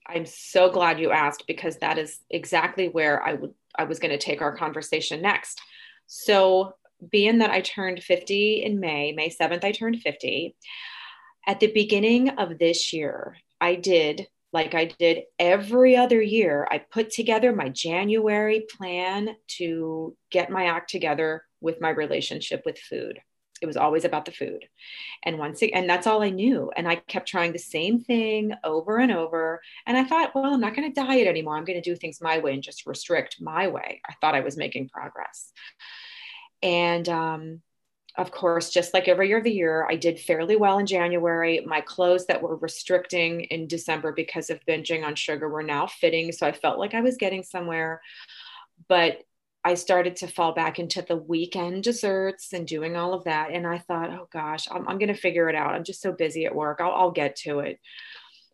I'm 0.07 0.27
so 0.27 0.69
glad 0.69 0.99
you 0.99 1.11
asked 1.11 1.45
because 1.47 1.77
that 1.77 1.97
is 1.97 2.19
exactly 2.29 2.89
where 2.89 3.23
I 3.23 3.33
would 3.33 3.53
I 3.77 3.83
was 3.83 3.99
going 3.99 4.11
to 4.11 4.17
take 4.17 4.41
our 4.41 4.55
conversation 4.55 5.21
next. 5.21 5.59
So, 6.07 6.75
being 7.09 7.39
that 7.39 7.51
I 7.51 7.61
turned 7.61 8.01
50 8.01 8.63
in 8.63 8.79
May, 8.79 9.11
May 9.11 9.29
7th 9.29 9.63
I 9.63 9.71
turned 9.71 10.01
50. 10.01 10.55
At 11.47 11.59
the 11.59 11.71
beginning 11.71 12.29
of 12.29 12.57
this 12.57 12.93
year, 12.93 13.37
I 13.59 13.75
did 13.75 14.27
like 14.55 14.73
I 14.73 14.85
did 14.85 15.23
every 15.37 15.97
other 15.97 16.21
year. 16.21 16.65
I 16.71 16.77
put 16.77 17.11
together 17.11 17.53
my 17.53 17.67
January 17.67 18.65
plan 18.77 19.35
to 19.57 20.15
get 20.31 20.49
my 20.49 20.67
act 20.67 20.89
together 20.89 21.43
with 21.59 21.81
my 21.81 21.89
relationship 21.89 22.63
with 22.65 22.79
food. 22.79 23.19
It 23.61 23.65
was 23.65 23.75
always 23.75 24.05
about 24.05 24.23
the 24.23 24.31
food. 24.31 24.63
And 25.23 25.37
once 25.37 25.61
and 25.61 25.89
that's 25.89 26.07
all 26.07 26.23
i 26.23 26.29
knew. 26.29 26.71
And 26.77 26.87
i 26.87 26.95
kept 26.95 27.27
trying 27.27 27.51
the 27.51 27.59
same 27.59 27.99
thing 27.99 28.53
over 28.63 28.97
and 28.97 29.11
over. 29.11 29.61
And 29.85 29.97
i 29.97 30.05
thought 30.05 30.33
well 30.33 30.53
i'm 30.53 30.61
not 30.61 30.73
going 30.73 30.87
to 30.91 31.01
diet 31.01 31.27
anymore. 31.27 31.57
I'm 31.57 31.65
going 31.65 31.81
to 31.81 31.89
do 31.89 31.97
things 31.97 32.21
my 32.21 32.39
way 32.39 32.53
and 32.53 32.63
just 32.63 32.85
restrict 32.85 33.41
my 33.41 33.67
way. 33.67 34.01
I 34.09 34.13
thought 34.21 34.35
i 34.35 34.39
was 34.39 34.55
making 34.55 34.87
progress. 34.87 35.51
And 36.63 37.07
um, 37.09 37.61
of 38.17 38.31
course 38.31 38.69
just 38.69 38.93
like 38.93 39.07
every 39.07 39.27
year 39.27 39.39
of 39.39 39.43
the 39.43 39.51
year 39.51 39.85
i 39.89 39.95
did 39.95 40.19
fairly 40.19 40.55
well 40.55 40.77
in 40.77 40.85
january 40.85 41.61
my 41.65 41.81
clothes 41.81 42.25
that 42.25 42.41
were 42.41 42.55
restricting 42.57 43.41
in 43.45 43.67
december 43.67 44.11
because 44.11 44.49
of 44.49 44.65
binging 44.65 45.05
on 45.05 45.15
sugar 45.15 45.49
were 45.49 45.63
now 45.63 45.85
fitting 45.85 46.31
so 46.31 46.47
i 46.47 46.51
felt 46.51 46.79
like 46.79 46.93
i 46.93 47.01
was 47.01 47.17
getting 47.17 47.43
somewhere 47.43 48.01
but 48.87 49.21
I 49.65 49.73
started 49.73 50.17
to 50.17 50.27
fall 50.27 50.53
back 50.53 50.77
into 50.77 51.01
the 51.01 51.17
weekend 51.17 51.83
desserts 51.83 52.53
and 52.53 52.67
doing 52.67 52.95
all 52.95 53.15
of 53.15 53.23
that. 53.23 53.49
And 53.49 53.65
I 53.65 53.79
thought, 53.79 54.11
oh 54.11 54.27
gosh, 54.31 54.67
I'm, 54.69 54.87
I'm 54.87 54.99
going 54.99 55.13
to 55.13 55.19
figure 55.19 55.49
it 55.49 55.55
out. 55.55 55.73
I'm 55.73 55.83
just 55.83 56.03
so 56.03 56.11
busy 56.11 56.45
at 56.45 56.53
work. 56.53 56.79
I'll, 56.79 56.91
I'll 56.91 57.11
get 57.11 57.35
to 57.37 57.59
it. 57.61 57.79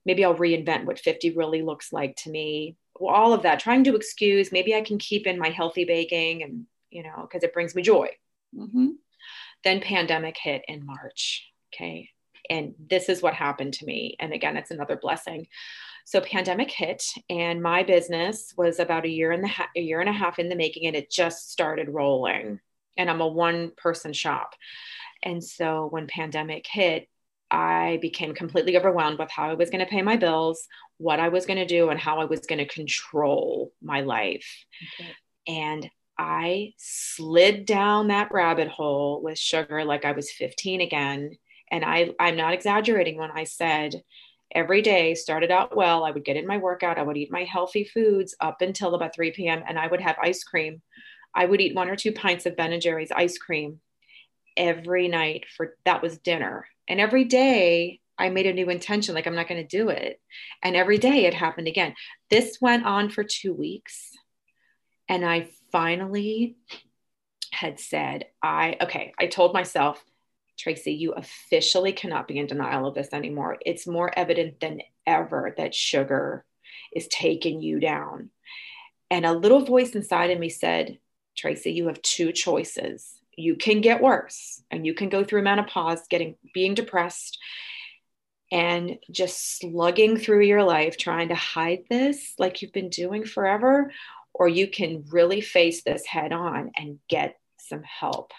Maybe 0.05 0.23
I'll 0.23 0.35
reinvent 0.35 0.85
what 0.85 0.99
50 0.99 1.31
really 1.31 1.63
looks 1.63 1.91
like 1.91 2.15
to 2.17 2.29
me. 2.29 2.77
Well, 2.97 3.13
all 3.13 3.33
of 3.33 3.41
that, 3.41 3.59
trying 3.59 3.83
to 3.83 3.95
excuse, 3.95 4.53
maybe 4.53 4.73
I 4.73 4.81
can 4.81 4.97
keep 4.97 5.27
in 5.27 5.37
my 5.37 5.49
healthy 5.49 5.83
baking 5.83 6.43
and, 6.43 6.65
you 6.89 7.03
know, 7.03 7.27
because 7.27 7.43
it 7.43 7.53
brings 7.53 7.75
me 7.75 7.81
joy. 7.81 8.11
Mm-hmm. 8.55 8.91
Then 9.63 9.81
pandemic 9.81 10.37
hit 10.37 10.63
in 10.67 10.85
March. 10.85 11.47
Okay. 11.73 12.09
And 12.49 12.73
this 12.89 13.07
is 13.09 13.21
what 13.21 13.33
happened 13.33 13.73
to 13.75 13.85
me. 13.85 14.15
And 14.19 14.33
again, 14.33 14.57
it's 14.57 14.71
another 14.71 14.97
blessing. 14.97 15.47
So 16.05 16.19
pandemic 16.19 16.71
hit, 16.71 17.03
and 17.29 17.61
my 17.61 17.83
business 17.83 18.53
was 18.57 18.79
about 18.79 19.05
a 19.05 19.09
year 19.09 19.31
and 19.31 19.43
the 19.43 19.47
ha- 19.47 19.69
a 19.77 19.79
year 19.79 20.01
and 20.01 20.09
a 20.09 20.13
half 20.13 20.39
in 20.39 20.49
the 20.49 20.55
making, 20.55 20.87
and 20.87 20.95
it 20.95 21.11
just 21.11 21.51
started 21.51 21.89
rolling. 21.89 22.59
And 22.97 23.09
I'm 23.09 23.21
a 23.21 23.27
one 23.27 23.71
person 23.77 24.11
shop, 24.11 24.55
and 25.23 25.43
so 25.43 25.87
when 25.91 26.07
pandemic 26.07 26.65
hit, 26.67 27.07
I 27.51 27.99
became 28.01 28.33
completely 28.33 28.77
overwhelmed 28.77 29.19
with 29.19 29.29
how 29.29 29.51
I 29.51 29.53
was 29.53 29.69
going 29.69 29.85
to 29.85 29.89
pay 29.89 30.01
my 30.01 30.15
bills, 30.15 30.67
what 30.97 31.19
I 31.19 31.29
was 31.29 31.45
going 31.45 31.59
to 31.59 31.65
do, 31.65 31.89
and 31.89 31.99
how 31.99 32.19
I 32.19 32.25
was 32.25 32.41
going 32.41 32.59
to 32.59 32.65
control 32.65 33.71
my 33.81 34.01
life. 34.01 34.65
Okay. 34.99 35.11
And 35.47 35.89
I 36.21 36.73
slid 36.77 37.65
down 37.65 38.09
that 38.09 38.31
rabbit 38.31 38.67
hole 38.67 39.23
with 39.23 39.39
sugar 39.39 39.83
like 39.83 40.05
I 40.05 40.11
was 40.11 40.31
15 40.31 40.79
again. 40.79 41.31
And 41.71 41.83
I, 41.83 42.11
I'm 42.19 42.35
not 42.35 42.53
exaggerating 42.53 43.17
when 43.17 43.31
I 43.31 43.45
said 43.45 44.03
every 44.53 44.83
day 44.83 45.15
started 45.15 45.49
out 45.49 45.75
well. 45.75 46.03
I 46.03 46.11
would 46.11 46.23
get 46.23 46.37
in 46.37 46.45
my 46.45 46.59
workout, 46.59 46.99
I 46.99 47.01
would 47.01 47.17
eat 47.17 47.31
my 47.31 47.43
healthy 47.43 47.85
foods 47.85 48.35
up 48.39 48.61
until 48.61 48.93
about 48.93 49.15
3 49.15 49.31
p.m. 49.31 49.63
and 49.67 49.79
I 49.79 49.87
would 49.87 49.99
have 49.99 50.15
ice 50.21 50.43
cream. 50.43 50.83
I 51.33 51.47
would 51.47 51.59
eat 51.59 51.73
one 51.73 51.89
or 51.89 51.95
two 51.95 52.11
pints 52.11 52.45
of 52.45 52.55
Ben 52.55 52.71
and 52.71 52.83
Jerry's 52.83 53.11
ice 53.11 53.39
cream 53.39 53.79
every 54.55 55.07
night 55.07 55.45
for 55.57 55.75
that 55.85 56.03
was 56.03 56.19
dinner. 56.19 56.67
And 56.87 56.99
every 56.99 57.23
day 57.23 57.99
I 58.19 58.29
made 58.29 58.45
a 58.45 58.53
new 58.53 58.69
intention 58.69 59.15
like 59.15 59.25
I'm 59.25 59.33
not 59.33 59.47
going 59.47 59.65
to 59.65 59.77
do 59.77 59.89
it. 59.89 60.21
And 60.61 60.75
every 60.75 60.99
day 60.99 61.25
it 61.25 61.33
happened 61.33 61.67
again. 61.67 61.95
This 62.29 62.59
went 62.61 62.85
on 62.85 63.09
for 63.09 63.23
2 63.23 63.55
weeks. 63.55 64.11
And 65.09 65.25
I 65.25 65.49
finally 65.71 66.57
had 67.51 67.79
said, 67.79 68.25
I 68.41 68.77
okay, 68.81 69.13
I 69.19 69.27
told 69.27 69.53
myself 69.53 70.03
Tracy, 70.57 70.93
you 70.93 71.13
officially 71.13 71.91
cannot 71.91 72.27
be 72.27 72.37
in 72.37 72.45
denial 72.45 72.87
of 72.87 72.93
this 72.93 73.13
anymore. 73.13 73.57
It's 73.65 73.87
more 73.87 74.11
evident 74.17 74.59
than 74.59 74.81
ever 75.07 75.53
that 75.57 75.73
sugar 75.73 76.45
is 76.93 77.07
taking 77.07 77.61
you 77.61 77.79
down. 77.79 78.29
And 79.09 79.25
a 79.25 79.33
little 79.33 79.65
voice 79.65 79.95
inside 79.95 80.29
of 80.29 80.39
me 80.39 80.49
said, 80.49 80.99
Tracy, 81.35 81.71
you 81.71 81.87
have 81.87 82.01
two 82.01 82.31
choices. 82.31 83.19
You 83.35 83.55
can 83.55 83.81
get 83.81 84.01
worse 84.01 84.61
and 84.69 84.85
you 84.85 84.93
can 84.93 85.09
go 85.09 85.23
through 85.23 85.41
menopause, 85.41 86.05
getting 86.09 86.35
being 86.53 86.75
depressed 86.75 87.39
and 88.51 88.99
just 89.09 89.59
slugging 89.59 90.17
through 90.17 90.41
your 90.41 90.63
life 90.63 90.97
trying 90.97 91.29
to 91.29 91.35
hide 91.35 91.83
this 91.89 92.33
like 92.37 92.61
you've 92.61 92.73
been 92.73 92.89
doing 92.89 93.25
forever, 93.25 93.91
or 94.33 94.47
you 94.47 94.67
can 94.67 95.05
really 95.11 95.41
face 95.41 95.83
this 95.83 96.05
head 96.05 96.31
on 96.31 96.71
and 96.75 96.99
get 97.09 97.37
some 97.59 97.83
help. 97.83 98.31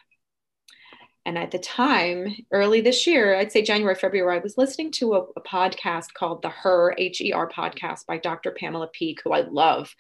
And 1.24 1.38
at 1.38 1.52
the 1.52 1.58
time, 1.58 2.34
early 2.50 2.80
this 2.80 3.06
year, 3.06 3.36
I'd 3.36 3.52
say 3.52 3.62
January, 3.62 3.94
February, 3.94 4.36
I 4.36 4.42
was 4.42 4.58
listening 4.58 4.90
to 4.92 5.14
a, 5.14 5.20
a 5.36 5.40
podcast 5.40 6.14
called 6.14 6.42
the 6.42 6.48
Her, 6.48 6.94
H 6.98 7.20
E 7.20 7.32
R 7.32 7.48
podcast 7.48 8.06
by 8.06 8.18
Dr. 8.18 8.50
Pamela 8.50 8.88
Peeke, 8.88 9.20
who 9.22 9.32
I 9.32 9.42
love. 9.42 9.94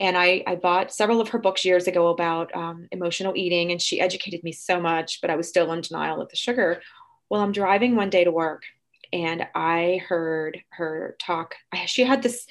And 0.00 0.16
I, 0.16 0.44
I 0.46 0.54
bought 0.54 0.94
several 0.94 1.20
of 1.20 1.28
her 1.30 1.38
books 1.38 1.64
years 1.64 1.88
ago 1.88 2.08
about 2.08 2.54
um, 2.54 2.88
emotional 2.92 3.34
eating, 3.36 3.72
and 3.72 3.82
she 3.82 4.00
educated 4.00 4.42
me 4.44 4.52
so 4.52 4.80
much, 4.80 5.20
but 5.20 5.28
I 5.28 5.36
was 5.36 5.48
still 5.48 5.72
in 5.72 5.80
denial 5.80 6.22
of 6.22 6.30
the 6.30 6.36
sugar. 6.36 6.80
Well, 7.28 7.42
I'm 7.42 7.52
driving 7.52 7.94
one 7.94 8.08
day 8.08 8.24
to 8.24 8.30
work, 8.30 8.62
and 9.12 9.46
I 9.54 10.00
heard 10.08 10.62
her 10.70 11.16
talk. 11.20 11.56
She 11.86 12.04
had 12.04 12.22
this 12.22 12.46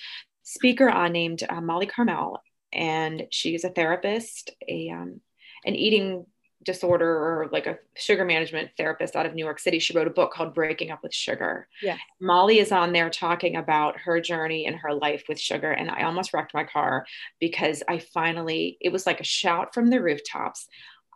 speaker 0.48 0.90
on 0.90 1.12
named 1.12 1.44
uh, 1.48 1.60
Molly 1.60 1.86
Carmel, 1.86 2.42
and 2.72 3.24
she's 3.32 3.66
a 3.66 3.70
therapist, 3.70 4.52
a 4.68 4.90
um, 4.90 5.20
an 5.66 5.76
eating 5.76 6.26
disorder 6.64 7.08
or 7.08 7.50
like 7.52 7.68
a 7.68 7.78
sugar 7.96 8.26
management 8.26 8.70
therapist 8.78 9.16
out 9.16 9.26
of 9.26 9.36
New 9.36 9.44
York 9.44 9.60
City. 9.60 9.80
She 9.80 9.94
wrote 9.94 10.08
a 10.08 10.12
book 10.12 10.34
called 10.34 10.54
Breaking 10.54 10.92
Up 10.92 11.04
with 11.04 11.14
Sugar. 11.14 11.68
Yeah. 11.82 11.98
Molly 12.20 12.60
is 12.60 12.72
on 12.72 12.94
there 12.94 13.10
talking 13.10 13.56
about 13.56 13.98
her 14.00 14.20
journey 14.20 14.66
and 14.66 14.76
her 14.78 14.94
life 14.94 15.24
with 15.30 15.40
sugar. 15.40 15.72
And 15.72 15.90
I 15.90 16.04
almost 16.04 16.34
wrecked 16.34 16.54
my 16.54 16.64
car 16.64 17.06
because 17.40 17.84
I 17.88 18.00
finally, 18.00 18.78
it 18.82 18.92
was 18.92 19.06
like 19.06 19.20
a 19.20 19.26
shout 19.26 19.74
from 19.74 19.90
the 19.90 20.02
rooftops 20.02 20.68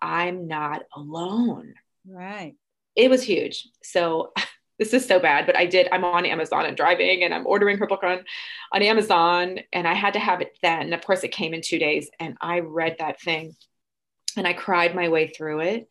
I'm 0.02 0.48
not 0.48 0.84
alone. 0.96 1.74
Right. 2.08 2.56
It 2.96 3.10
was 3.10 3.24
huge. 3.24 3.68
So, 3.84 4.32
this 4.82 4.96
is 4.96 5.06
so 5.06 5.20
bad, 5.20 5.46
but 5.46 5.56
I 5.56 5.68
did. 5.68 5.88
I'm 5.92 6.04
on 6.04 6.26
Amazon 6.26 6.66
and 6.66 6.76
driving, 6.76 7.24
and 7.24 7.36
I'm 7.36 7.46
ordering 7.46 7.78
her 7.78 7.86
book 7.86 8.04
on 8.04 8.26
on 8.74 8.82
Amazon, 8.82 9.60
and 9.72 9.88
I 9.88 9.94
had 9.94 10.14
to 10.14 10.20
have 10.20 10.42
it 10.42 10.58
then. 10.64 10.92
Of 10.92 11.06
course, 11.06 11.24
it 11.24 11.32
came 11.32 11.54
in 11.54 11.62
two 11.62 11.78
days, 11.78 12.10
and 12.20 12.36
I 12.42 12.62
read 12.62 12.96
that 12.98 13.22
thing 13.22 13.56
and 14.36 14.48
I 14.48 14.54
cried 14.54 14.96
my 14.96 15.10
way 15.10 15.28
through 15.28 15.60
it. 15.60 15.88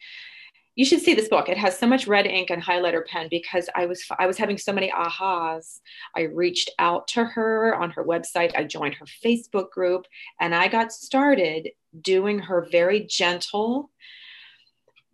You 0.75 0.85
should 0.85 1.03
see 1.03 1.15
this 1.15 1.29
book. 1.29 1.49
It 1.49 1.59
has 1.59 1.79
so 1.79 1.87
much 1.87 2.09
red 2.09 2.27
ink 2.27 2.51
and 2.51 2.61
highlighter 2.61 3.07
pen 3.07 3.29
because 3.31 3.69
I 3.77 3.87
was 3.87 4.03
I 4.19 4.27
was 4.27 4.39
having 4.39 4.59
so 4.59 4.73
many 4.73 4.91
ahas. 4.91 5.79
I 6.17 6.23
reached 6.23 6.71
out 6.81 7.07
to 7.09 7.25
her 7.25 7.77
on 7.77 7.91
her 7.91 8.03
website. 8.03 8.57
I 8.57 8.65
joined 8.65 8.95
her 8.95 9.07
Facebook 9.25 9.71
group 9.71 10.07
and 10.41 10.53
I 10.53 10.67
got 10.67 10.93
started 10.93 11.71
doing 12.03 12.41
her 12.41 12.67
very 12.73 13.07
gentle 13.07 13.91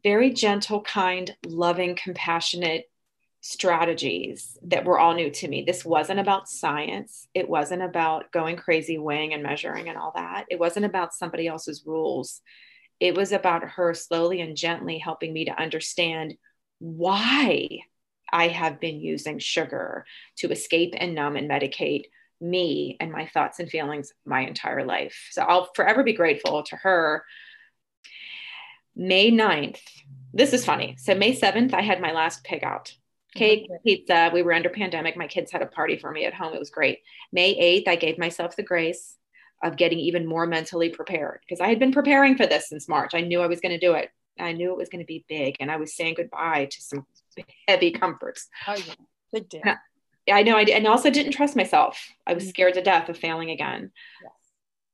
very 0.07 0.31
gentle, 0.31 0.83
kind, 0.83 1.37
loving, 1.45 1.97
compassionate 1.97 2.89
strategies 3.49 4.59
that 4.63 4.85
were 4.85 4.99
all 4.99 5.15
new 5.15 5.31
to 5.31 5.49
me. 5.49 5.63
This 5.63 5.85
wasn't 5.85 6.21
about 6.21 6.49
science. 6.49 7.29
It 7.35 7.49
wasn't 7.49 7.83
about 7.83 8.33
going 8.33 8.57
crazy, 8.57 8.99
weighing 8.99 9.35
and 9.35 9.43
measuring 9.43 9.89
and 9.89 9.97
all 9.97 10.13
that. 10.17 10.47
It 10.51 10.59
wasn't 10.59 10.87
about 10.87 11.15
somebody 11.15 11.47
else's 11.47 11.85
rules 11.87 12.41
it 13.01 13.15
was 13.15 13.33
about 13.33 13.63
her 13.63 13.95
slowly 13.95 14.41
and 14.41 14.57
gently 14.57 14.99
helping 14.99 15.33
me 15.33 15.47
to 15.47 15.61
understand 15.61 16.37
why 16.79 17.81
I 18.33 18.49
have 18.49 18.81
been 18.81 19.01
using 19.01 19.39
sugar 19.39 20.05
to 20.39 20.51
escape 20.51 20.95
and 20.97 21.15
numb 21.15 21.37
and 21.37 21.49
medicate 21.49 22.05
me 22.41 22.97
and 23.01 23.13
my 23.13 23.27
thoughts 23.27 23.61
and 23.61 23.71
feelings 23.71 24.13
my 24.25 24.41
entire 24.41 24.85
life. 24.85 25.29
So 25.31 25.43
I'll 25.43 25.71
forever 25.75 26.03
be 26.03 26.13
grateful 26.13 26.63
to 26.65 26.77
her. 26.77 27.25
May 28.95 29.31
9th, 29.31 29.81
this 30.33 30.53
is 30.53 30.65
funny. 30.65 30.97
So 30.99 31.15
May 31.15 31.39
7th, 31.39 31.75
I 31.75 31.83
had 31.83 32.01
my 32.01 32.13
last 32.13 32.45
pig 32.45 32.65
out. 32.65 32.95
Cake, 33.37 33.69
pizza. 33.85 34.31
We 34.33 34.43
were 34.43 34.53
under 34.53 34.69
pandemic. 34.69 35.17
My 35.17 35.27
kids 35.27 35.53
had 35.53 35.63
a 35.63 35.67
party 35.67 35.97
for 35.97 36.11
me 36.11 36.25
at 36.25 36.35
home. 36.35 36.55
It 36.55 36.59
was 36.59 36.71
great. 36.71 37.01
May 37.33 37.55
8th, 37.55 37.89
I 37.89 37.97
gave 37.97 38.19
myself 38.19 38.57
the 38.57 38.63
grace 38.63 39.17
of 39.63 39.77
getting 39.77 39.99
even 39.99 40.27
more 40.27 40.47
mentally 40.47 40.91
prepared 40.91 41.41
because 41.41 41.61
I 41.61 41.69
had 41.69 41.79
been 41.79 41.93
preparing 41.93 42.37
for 42.37 42.47
this 42.47 42.69
since 42.69 42.89
March. 42.89 43.15
I 43.15 43.21
knew 43.21 43.41
I 43.41 43.47
was 43.47 43.61
going 43.61 43.79
to 43.79 43.87
do 43.87 43.95
it. 43.95 44.11
I 44.39 44.53
knew 44.53 44.71
it 44.73 44.77
was 44.77 44.89
going 44.89 45.03
to 45.03 45.07
be 45.07 45.25
big, 45.29 45.57
and 45.61 45.71
I 45.71 45.77
was 45.77 45.97
saying 45.97 46.15
goodbye 46.17 46.67
to 46.67 46.83
some 46.83 47.07
heavy 47.67 47.91
comforts. 47.91 48.49
Oh 48.67 48.75
yeah, 48.75 48.95
big 49.33 49.49
deal. 49.49 49.63
I 50.31 50.43
know 50.43 50.57
I 50.57 50.65
did, 50.65 50.77
and 50.77 50.87
also 50.87 51.11
didn't 51.11 51.33
trust 51.33 51.57
myself. 51.57 52.13
I 52.27 52.35
was 52.35 52.45
mm-hmm. 52.45 52.51
scared 52.51 52.75
to 52.75 52.83
death 52.83 53.09
of 53.09 53.17
failing 53.17 53.51
again. 53.51 53.93
Yes. 54.23 54.33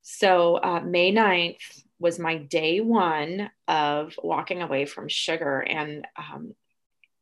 So 0.02 0.56
uh, 0.56 0.80
May 0.80 1.12
9th 1.12 1.82
was 1.98 2.18
my 2.18 2.36
day 2.36 2.80
one 2.80 3.50
of 3.66 4.14
walking 4.22 4.62
away 4.62 4.84
from 4.86 5.08
sugar, 5.08 5.60
and 5.60 6.06
um, 6.16 6.54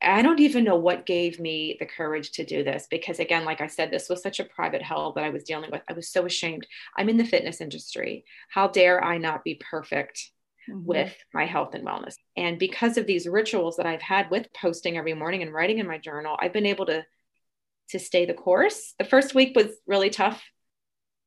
I 0.02 0.23
don't 0.23 0.40
even 0.40 0.64
know 0.64 0.76
what 0.76 1.04
gave 1.04 1.38
me 1.38 1.76
the 1.78 1.87
courage 1.87 2.33
to 2.33 2.45
do 2.45 2.64
this 2.64 2.87
because, 2.90 3.19
again, 3.19 3.45
like 3.45 3.61
I 3.61 3.66
said, 3.66 3.90
this 3.90 4.09
was 4.09 4.23
such 4.23 4.40
a 4.40 4.45
private 4.45 4.83
hell 4.83 5.12
that 5.12 5.25
I 5.25 5.30
was 5.30 5.45
dealing 5.45 5.71
with. 5.71 5.83
I 5.88 5.92
was 5.92 6.09
so 6.09 6.25
ashamed. 6.25 6.66
I'm 6.97 7.09
in 7.09 7.19
the 7.19 7.25
fitness 7.25 7.61
industry. 7.61 8.25
How 8.49 8.69
dare 8.69 9.04
I 9.04 9.19
not 9.19 9.45
be 9.45 9.61
perfect 9.71 10.30
mm-hmm. 10.69 10.85
with 10.85 11.14
my 11.35 11.45
health 11.45 11.75
and 11.75 11.87
wellness? 11.87 12.14
And 12.37 12.59
because 12.59 12.97
of 12.97 13.07
these 13.07 13.26
rituals 13.26 13.76
that 13.76 13.87
I've 13.87 14.00
had 14.00 14.30
with 14.30 14.52
posting 14.54 14.97
every 14.97 15.14
morning 15.14 15.42
and 15.42 15.52
writing 15.52 15.78
in 15.78 15.87
my 15.87 15.99
journal, 15.99 16.37
I've 16.40 16.52
been 16.52 16.66
able 16.66 16.87
to 16.87 17.04
to 17.90 17.99
stay 17.99 18.25
the 18.25 18.35
course. 18.35 18.95
The 18.99 19.04
first 19.04 19.35
week 19.35 19.57
was 19.57 19.66
really 19.87 20.11
tough, 20.11 20.42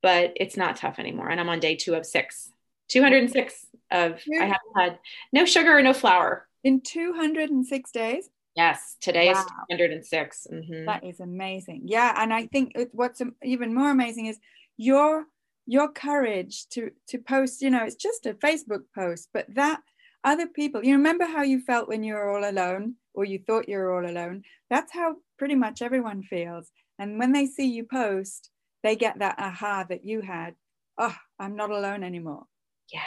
but 0.02 0.32
it's 0.38 0.58
not 0.58 0.78
tough 0.78 0.98
anymore. 0.98 1.30
And 1.30 1.40
I'm 1.40 1.50
on 1.50 1.60
day 1.60 1.76
two 1.76 1.94
of 1.94 2.06
six. 2.06 2.50
206 2.90 3.66
of 3.92 4.22
I 4.40 4.46
haven't 4.46 4.78
had 4.78 5.00
no 5.32 5.46
sugar 5.46 5.78
or 5.78 5.82
no 5.82 5.94
flour 5.94 6.48
in 6.64 6.82
206 6.82 7.92
days. 7.92 8.30
Yes, 8.56 8.98
today 9.02 9.34
wow. 9.34 9.42
is 9.70 9.78
206. 9.78 10.48
Mm-hmm. 10.52 10.86
That 10.86 11.04
is 11.04 11.20
amazing. 11.20 11.84
Yeah, 11.86 12.14
and 12.18 12.34
I 12.34 12.48
think 12.48 12.74
what's 12.92 13.22
even 13.44 13.74
more 13.74 13.90
amazing 13.90 14.28
is 14.28 14.40
your 14.78 15.26
your 15.66 15.92
courage 15.92 16.68
to 16.70 16.92
to 17.08 17.18
post. 17.18 17.62
You 17.62 17.72
know, 17.72 17.84
it's 17.84 17.96
just 17.96 18.26
a 18.26 18.34
Facebook 18.34 18.84
post, 18.94 19.30
but 19.34 19.46
that 19.56 19.82
other 20.24 20.48
people. 20.48 20.84
You 20.84 20.94
remember 20.94 21.26
how 21.26 21.42
you 21.44 21.60
felt 21.62 21.88
when 21.88 22.04
you 22.04 22.14
were 22.14 22.30
all 22.30 22.50
alone, 22.50 22.96
or 23.14 23.26
you 23.26 23.40
thought 23.40 23.70
you 23.70 23.78
were 23.78 23.94
all 23.94 24.10
alone. 24.10 24.44
That's 24.70 24.94
how 24.94 25.16
pretty 25.38 25.56
much 25.56 25.82
everyone 25.82 26.24
feels. 26.24 26.70
And 27.00 27.20
when 27.20 27.32
they 27.32 27.46
see 27.46 27.68
you 27.68 27.86
post, 27.86 28.50
they 28.84 28.96
get 28.96 29.20
that 29.20 29.40
aha 29.40 29.86
that 29.90 30.06
you 30.06 30.22
had. 30.22 30.56
Oh, 30.98 31.16
I'm 31.40 31.56
not 31.56 31.72
alone 31.72 32.04
anymore. 32.04 32.44
Yeah. 32.92 33.02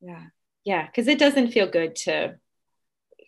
Yeah. 0.00 0.24
Yeah. 0.64 0.86
Cause 0.90 1.08
it 1.08 1.18
doesn't 1.18 1.52
feel 1.52 1.68
good 1.68 1.96
to 1.96 2.36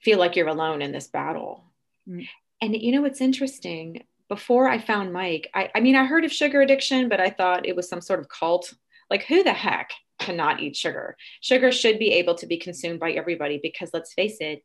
feel 0.06 0.20
like 0.20 0.36
you're 0.36 0.46
alone 0.46 0.82
in 0.82 0.92
this 0.92 1.08
battle. 1.08 1.64
Mm. 2.08 2.28
And 2.62 2.76
you 2.76 2.92
know 2.92 3.02
what's 3.02 3.20
interesting? 3.20 4.04
Before 4.28 4.68
I 4.68 4.78
found 4.78 5.12
Mike, 5.12 5.50
I, 5.52 5.68
I 5.74 5.80
mean, 5.80 5.96
I 5.96 6.04
heard 6.04 6.24
of 6.24 6.32
sugar 6.32 6.60
addiction, 6.62 7.08
but 7.08 7.18
I 7.18 7.28
thought 7.28 7.66
it 7.66 7.74
was 7.74 7.88
some 7.88 8.00
sort 8.00 8.20
of 8.20 8.28
cult. 8.28 8.72
Like, 9.10 9.24
who 9.24 9.42
the 9.42 9.52
heck 9.52 9.90
cannot 10.20 10.60
eat 10.60 10.76
sugar? 10.76 11.16
Sugar 11.40 11.72
should 11.72 11.98
be 11.98 12.12
able 12.12 12.36
to 12.36 12.46
be 12.46 12.56
consumed 12.56 13.00
by 13.00 13.10
everybody 13.10 13.58
because 13.60 13.90
let's 13.92 14.14
face 14.14 14.36
it, 14.38 14.62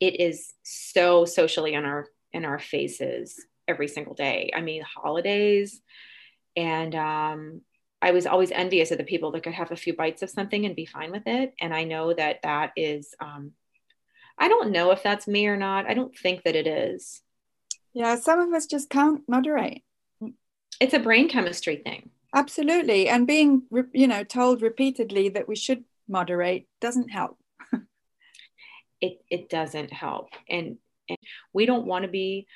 it 0.00 0.18
is 0.18 0.54
so 0.64 1.24
socially 1.24 1.74
in 1.74 1.84
our 1.84 2.08
in 2.32 2.44
our 2.44 2.58
faces 2.58 3.40
every 3.68 3.86
single 3.86 4.14
day. 4.14 4.50
I 4.52 4.60
mean, 4.60 4.82
holidays, 4.82 5.80
and 6.56 6.96
um, 6.96 7.60
I 8.02 8.10
was 8.10 8.26
always 8.26 8.50
envious 8.50 8.90
of 8.90 8.98
the 8.98 9.04
people 9.04 9.30
that 9.32 9.44
could 9.44 9.54
have 9.54 9.70
a 9.70 9.76
few 9.76 9.94
bites 9.94 10.22
of 10.22 10.30
something 10.30 10.66
and 10.66 10.74
be 10.74 10.86
fine 10.86 11.12
with 11.12 11.26
it. 11.26 11.54
And 11.60 11.72
I 11.72 11.84
know 11.84 12.12
that 12.12 12.42
that 12.42 12.72
is, 12.76 13.14
um, 13.20 13.52
I 14.40 14.48
don't 14.48 14.72
know 14.72 14.90
if 14.90 15.02
that's 15.02 15.28
me 15.28 15.46
or 15.46 15.56
not. 15.56 15.86
I 15.86 15.94
don't 15.94 16.16
think 16.16 16.42
that 16.44 16.56
it 16.56 16.66
is. 16.66 17.20
Yeah, 17.92 18.16
some 18.16 18.40
of 18.40 18.52
us 18.52 18.66
just 18.66 18.88
can't 18.88 19.20
moderate. 19.28 19.82
It's 20.80 20.94
a 20.94 20.98
brain 20.98 21.28
chemistry 21.28 21.76
thing. 21.76 22.10
Absolutely. 22.34 23.08
And 23.08 23.26
being, 23.26 23.62
you 23.92 24.06
know, 24.06 24.24
told 24.24 24.62
repeatedly 24.62 25.28
that 25.30 25.46
we 25.46 25.56
should 25.56 25.84
moderate 26.08 26.66
doesn't 26.80 27.10
help. 27.10 27.36
it, 29.00 29.18
it 29.30 29.50
doesn't 29.50 29.92
help. 29.92 30.30
And, 30.48 30.78
and 31.08 31.18
we 31.52 31.66
don't 31.66 31.86
want 31.86 32.04
to 32.04 32.10
be 32.10 32.46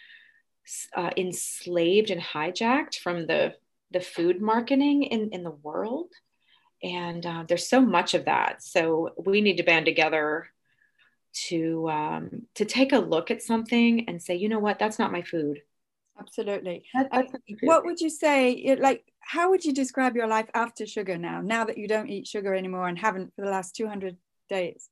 uh, 0.96 1.10
enslaved 1.16 2.10
and 2.10 2.22
hijacked 2.22 2.96
from 2.96 3.26
the 3.26 3.54
the 3.94 4.00
food 4.00 4.42
marketing 4.42 5.04
in, 5.04 5.30
in 5.30 5.44
the 5.44 5.50
world. 5.50 6.10
And 6.82 7.24
uh, 7.24 7.44
there's 7.48 7.68
so 7.68 7.80
much 7.80 8.12
of 8.12 8.26
that. 8.26 8.62
So 8.62 9.10
we 9.24 9.40
need 9.40 9.56
to 9.58 9.62
band 9.62 9.86
together 9.86 10.48
to 11.48 11.88
um, 11.90 12.42
to 12.54 12.64
take 12.64 12.92
a 12.92 12.98
look 12.98 13.30
at 13.30 13.42
something 13.42 14.08
and 14.08 14.22
say, 14.22 14.36
you 14.36 14.48
know 14.48 14.58
what, 14.58 14.78
that's 14.78 14.98
not 14.98 15.12
my 15.12 15.22
food. 15.22 15.60
Absolutely. 16.18 16.84
Uh, 16.94 17.22
what 17.62 17.84
would 17.84 18.00
you 18.00 18.08
say? 18.08 18.76
Like, 18.78 19.04
how 19.18 19.50
would 19.50 19.64
you 19.64 19.72
describe 19.72 20.14
your 20.14 20.28
life 20.28 20.48
after 20.54 20.86
sugar 20.86 21.18
now? 21.18 21.40
Now 21.40 21.64
that 21.64 21.76
you 21.76 21.88
don't 21.88 22.08
eat 22.08 22.28
sugar 22.28 22.54
anymore 22.54 22.86
and 22.86 22.98
haven't 22.98 23.34
for 23.34 23.44
the 23.44 23.50
last 23.50 23.74
200 23.74 24.16
days? 24.48 24.88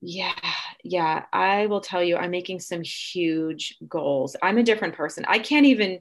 Yeah, 0.00 0.32
yeah. 0.82 1.24
I 1.32 1.66
will 1.66 1.82
tell 1.82 2.02
you, 2.02 2.16
I'm 2.16 2.30
making 2.30 2.60
some 2.60 2.82
huge 2.82 3.76
goals. 3.86 4.36
I'm 4.42 4.56
a 4.56 4.62
different 4.62 4.94
person. 4.94 5.26
I 5.28 5.38
can't 5.38 5.66
even 5.66 6.00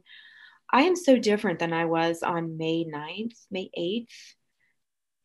I 0.71 0.83
am 0.83 0.95
so 0.95 1.17
different 1.17 1.59
than 1.59 1.73
I 1.73 1.85
was 1.85 2.23
on 2.23 2.57
May 2.57 2.85
9th, 2.85 3.37
May 3.51 3.69
8th, 3.77 4.07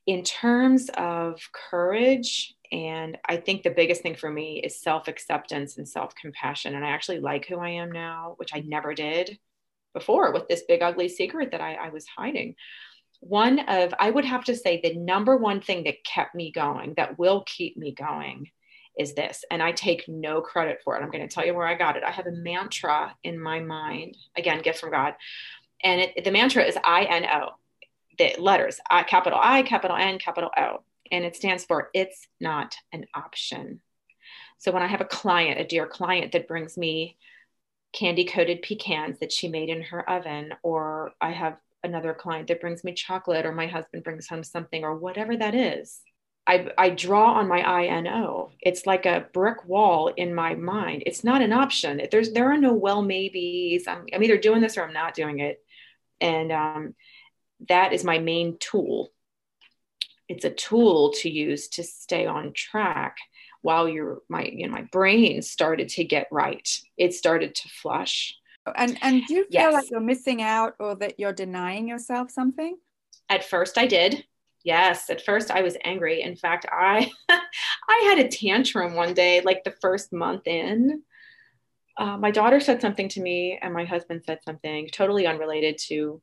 in 0.06 0.22
terms 0.22 0.90
of 0.94 1.40
courage. 1.52 2.54
And 2.72 3.18
I 3.28 3.36
think 3.36 3.62
the 3.62 3.70
biggest 3.70 4.02
thing 4.02 4.14
for 4.14 4.30
me 4.30 4.60
is 4.64 4.80
self 4.80 5.08
acceptance 5.08 5.76
and 5.76 5.88
self 5.88 6.14
compassion. 6.14 6.74
And 6.74 6.84
I 6.84 6.90
actually 6.90 7.20
like 7.20 7.46
who 7.46 7.58
I 7.58 7.70
am 7.70 7.90
now, 7.90 8.34
which 8.36 8.54
I 8.54 8.60
mm-hmm. 8.60 8.68
never 8.68 8.94
did 8.94 9.38
before 9.92 10.32
with 10.32 10.46
this 10.48 10.62
big, 10.68 10.82
ugly 10.82 11.08
secret 11.08 11.50
that 11.50 11.60
I, 11.60 11.74
I 11.74 11.88
was 11.88 12.06
hiding. 12.06 12.54
One 13.20 13.58
of, 13.60 13.92
I 13.98 14.10
would 14.10 14.24
have 14.24 14.44
to 14.44 14.56
say, 14.56 14.80
the 14.80 14.94
number 14.94 15.36
one 15.36 15.60
thing 15.60 15.84
that 15.84 16.04
kept 16.04 16.34
me 16.34 16.52
going, 16.52 16.94
that 16.96 17.18
will 17.18 17.42
keep 17.46 17.76
me 17.76 17.92
going, 17.92 18.48
is 18.98 19.14
this. 19.14 19.44
And 19.50 19.62
I 19.62 19.72
take 19.72 20.08
no 20.08 20.40
credit 20.40 20.78
for 20.84 20.96
it. 20.96 21.02
I'm 21.02 21.10
going 21.10 21.26
to 21.26 21.34
tell 21.34 21.44
you 21.44 21.54
where 21.54 21.66
I 21.66 21.74
got 21.74 21.96
it. 21.96 22.02
I 22.04 22.10
have 22.10 22.26
a 22.26 22.32
mantra 22.32 23.14
in 23.22 23.38
my 23.38 23.60
mind, 23.60 24.16
again, 24.36 24.62
gift 24.62 24.78
from 24.78 24.90
God. 24.90 25.14
And 25.82 26.00
it, 26.00 26.24
the 26.24 26.30
mantra 26.30 26.62
is 26.62 26.78
I 26.82 27.04
N 27.04 27.26
O, 27.26 27.48
the 28.18 28.36
letters, 28.38 28.80
I, 28.90 29.02
capital 29.02 29.38
I, 29.42 29.62
capital 29.62 29.96
N, 29.96 30.18
capital 30.18 30.50
O. 30.56 30.82
And 31.10 31.24
it 31.24 31.36
stands 31.36 31.64
for 31.64 31.90
it's 31.94 32.26
not 32.40 32.74
an 32.92 33.06
option. 33.14 33.80
So 34.58 34.72
when 34.72 34.82
I 34.82 34.86
have 34.86 35.00
a 35.00 35.06
client, 35.06 35.60
a 35.60 35.66
dear 35.66 35.86
client 35.86 36.32
that 36.32 36.48
brings 36.48 36.76
me 36.76 37.16
candy 37.92 38.24
coated 38.24 38.62
pecans 38.62 39.18
that 39.18 39.32
she 39.32 39.48
made 39.48 39.68
in 39.68 39.82
her 39.82 40.08
oven, 40.08 40.52
or 40.62 41.12
I 41.20 41.30
have 41.32 41.56
another 41.82 42.14
client 42.14 42.48
that 42.48 42.60
brings 42.60 42.84
me 42.84 42.92
chocolate, 42.92 43.46
or 43.46 43.52
my 43.52 43.66
husband 43.66 44.04
brings 44.04 44.28
home 44.28 44.44
something, 44.44 44.84
or 44.84 44.94
whatever 44.94 45.36
that 45.36 45.54
is, 45.54 46.00
I, 46.46 46.70
I 46.76 46.90
draw 46.90 47.34
on 47.34 47.48
my 47.48 47.60
INO. 47.60 48.52
It's 48.60 48.86
like 48.86 49.06
a 49.06 49.26
brick 49.32 49.66
wall 49.66 50.08
in 50.08 50.34
my 50.34 50.54
mind. 50.54 51.04
It's 51.06 51.24
not 51.24 51.42
an 51.42 51.52
option. 51.52 52.00
There's 52.10 52.32
there 52.32 52.50
are 52.52 52.58
no 52.58 52.72
well 52.72 53.02
maybes. 53.02 53.86
I'm, 53.86 54.06
I'm 54.12 54.22
either 54.22 54.38
doing 54.38 54.60
this 54.60 54.76
or 54.76 54.84
I'm 54.84 54.92
not 54.92 55.14
doing 55.14 55.40
it, 55.40 55.62
and 56.20 56.52
um, 56.52 56.94
that 57.68 57.92
is 57.92 58.04
my 58.04 58.18
main 58.18 58.56
tool. 58.58 59.12
It's 60.30 60.44
a 60.44 60.50
tool 60.50 61.12
to 61.20 61.28
use 61.28 61.68
to 61.70 61.82
stay 61.82 62.24
on 62.24 62.52
track 62.54 63.16
while 63.62 63.88
your 63.88 64.22
my 64.28 64.44
you 64.44 64.66
know 64.66 64.72
my 64.72 64.86
brain 64.92 65.42
started 65.42 65.88
to 65.90 66.04
get 66.04 66.28
right. 66.30 66.68
It 66.96 67.14
started 67.14 67.54
to 67.54 67.68
flush. 67.68 68.34
And 68.76 68.96
and 69.02 69.26
do 69.26 69.34
you 69.34 69.42
feel 69.44 69.72
yes. 69.72 69.74
like 69.74 69.90
you're 69.90 70.00
missing 70.00 70.40
out 70.40 70.74
or 70.78 70.94
that 70.96 71.18
you're 71.18 71.32
denying 71.32 71.88
yourself 71.88 72.30
something? 72.30 72.76
At 73.28 73.44
first, 73.44 73.76
I 73.76 73.86
did 73.86 74.24
Yes, 74.62 75.08
at 75.08 75.24
first 75.24 75.50
I 75.50 75.62
was 75.62 75.76
angry. 75.84 76.22
In 76.22 76.36
fact, 76.36 76.66
I 76.70 77.10
I 77.28 78.04
had 78.08 78.18
a 78.18 78.28
tantrum 78.28 78.94
one 78.94 79.14
day, 79.14 79.40
like 79.40 79.64
the 79.64 79.74
first 79.80 80.12
month 80.12 80.46
in. 80.46 81.02
Uh, 81.96 82.16
my 82.16 82.30
daughter 82.30 82.60
said 82.60 82.80
something 82.80 83.08
to 83.10 83.20
me, 83.20 83.58
and 83.60 83.72
my 83.72 83.84
husband 83.84 84.22
said 84.24 84.40
something 84.44 84.88
totally 84.92 85.26
unrelated 85.26 85.78
to. 85.88 86.20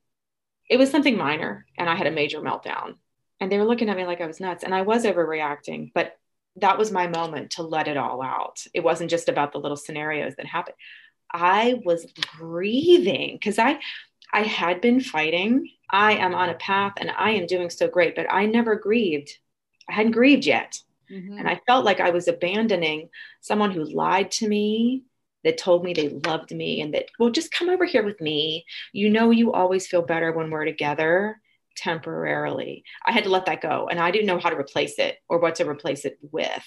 It 0.70 0.78
was 0.78 0.91
something 0.91 1.17
minor, 1.17 1.65
and 1.78 1.89
I 1.89 1.96
had 1.96 2.08
a 2.08 2.12
major 2.12 2.41
meltdown. 2.41 2.96
And 3.39 3.52
they 3.52 3.58
were 3.58 3.65
looking 3.65 3.89
at 3.89 3.97
me 3.97 4.06
like 4.06 4.21
I 4.21 4.28
was 4.28 4.39
nuts, 4.39 4.63
and 4.63 4.73
I 4.73 4.82
was 4.82 5.06
overreacting. 5.06 5.91
But 5.93 6.17
that 6.58 6.78
was 6.78 6.91
my 6.91 7.08
moment 7.08 7.52
to 7.52 7.63
let 7.63 7.88
it 7.88 7.97
all 7.97 8.21
out. 8.21 8.63
It 8.73 8.84
wasn't 8.84 9.12
just 9.12 9.30
about 9.30 9.52
the 9.52 9.60
little 9.60 9.78
scenarios 9.78 10.36
that 10.36 10.45
happened. 10.45 10.76
I 11.32 11.82
was 11.84 12.12
grieving 12.38 13.36
because 13.36 13.60
I 13.60 13.80
I 14.34 14.41
had 14.41 14.82
been 14.82 15.00
fighting. 15.00 15.69
I 15.89 16.13
am 16.13 16.36
on 16.36 16.50
a 16.50 16.56
path 16.56 16.93
and 16.97 17.12
I 17.12 17.32
am 17.32 17.45
doing 17.45 17.69
so 17.69 17.88
great, 17.88 18.15
but 18.15 18.28
I 18.30 18.45
never 18.45 18.76
grieved. 18.76 19.32
I 19.89 19.93
hadn't 19.93 20.12
grieved 20.12 20.45
yet. 20.45 20.82
Mm-hmm. 21.12 21.38
And 21.38 21.47
I 21.47 21.62
felt 21.65 21.86
like 21.86 22.02
I 22.02 22.10
was 22.10 22.28
abandoning 22.28 23.10
someone 23.39 23.71
who 23.71 23.84
lied 23.86 24.32
to 24.32 24.47
me, 24.47 25.04
that 25.43 25.58
told 25.58 25.84
me 25.84 25.93
they 25.93 26.10
loved 26.10 26.54
me, 26.54 26.82
and 26.82 26.93
that, 26.93 27.06
well, 27.19 27.30
just 27.30 27.52
come 27.52 27.69
over 27.69 27.86
here 27.86 28.04
with 28.04 28.19
me. 28.19 28.65
You 28.91 29.10
know, 29.10 29.32
you 29.32 29.54
always 29.54 29.88
feel 29.88 30.02
better 30.02 30.34
when 30.34 30.50
we're 30.50 30.65
together 30.65 31.39
temporarily. 31.77 32.83
I 33.05 33.11
had 33.11 33.23
to 33.23 33.29
let 33.29 33.45
that 33.45 33.61
go. 33.61 33.87
And 33.89 33.99
I 33.99 34.11
didn't 34.11 34.27
know 34.27 34.39
how 34.39 34.49
to 34.49 34.57
replace 34.57 34.99
it 34.99 35.17
or 35.29 35.39
what 35.39 35.55
to 35.55 35.69
replace 35.69 36.05
it 36.05 36.17
with. 36.21 36.65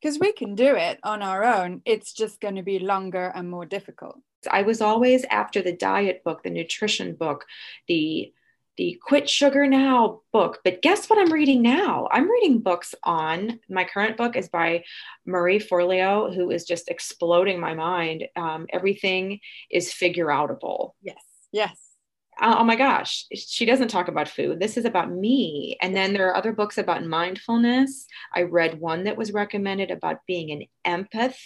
Because 0.00 0.18
we 0.18 0.32
can 0.32 0.54
do 0.54 0.76
it 0.76 0.98
on 1.02 1.22
our 1.22 1.44
own. 1.44 1.82
It's 1.84 2.12
just 2.12 2.40
going 2.40 2.56
to 2.56 2.62
be 2.62 2.78
longer 2.78 3.32
and 3.34 3.50
more 3.50 3.66
difficult. 3.66 4.16
I 4.50 4.62
was 4.62 4.80
always 4.80 5.24
after 5.24 5.62
the 5.62 5.72
diet 5.72 6.22
book, 6.24 6.42
the 6.42 6.50
nutrition 6.50 7.14
book, 7.14 7.44
the 7.88 8.32
the 8.76 9.00
Quit 9.06 9.30
Sugar 9.30 9.66
Now 9.66 10.22
book. 10.32 10.58
But 10.64 10.82
guess 10.82 11.08
what 11.08 11.18
I'm 11.18 11.32
reading 11.32 11.62
now? 11.62 12.08
I'm 12.10 12.28
reading 12.28 12.58
books 12.58 12.94
on 13.04 13.60
my 13.68 13.84
current 13.84 14.16
book 14.16 14.36
is 14.36 14.48
by 14.48 14.84
Marie 15.24 15.60
Forleo, 15.60 16.34
who 16.34 16.50
is 16.50 16.64
just 16.64 16.88
exploding 16.88 17.60
my 17.60 17.74
mind. 17.74 18.24
Um, 18.34 18.66
everything 18.72 19.38
is 19.70 19.92
figure 19.92 20.26
outable. 20.26 20.92
Yes. 21.02 21.22
Yes. 21.52 21.93
Oh, 22.40 22.56
oh 22.60 22.64
my 22.64 22.76
gosh, 22.76 23.26
she 23.34 23.64
doesn't 23.64 23.88
talk 23.88 24.08
about 24.08 24.28
food. 24.28 24.60
This 24.60 24.76
is 24.76 24.84
about 24.84 25.10
me. 25.12 25.76
And 25.80 25.94
then 25.94 26.12
there 26.12 26.28
are 26.28 26.36
other 26.36 26.52
books 26.52 26.78
about 26.78 27.04
mindfulness. 27.04 28.06
I 28.34 28.42
read 28.42 28.80
one 28.80 29.04
that 29.04 29.16
was 29.16 29.32
recommended 29.32 29.90
about 29.90 30.26
being 30.26 30.50
an 30.50 30.64
empath 30.86 31.36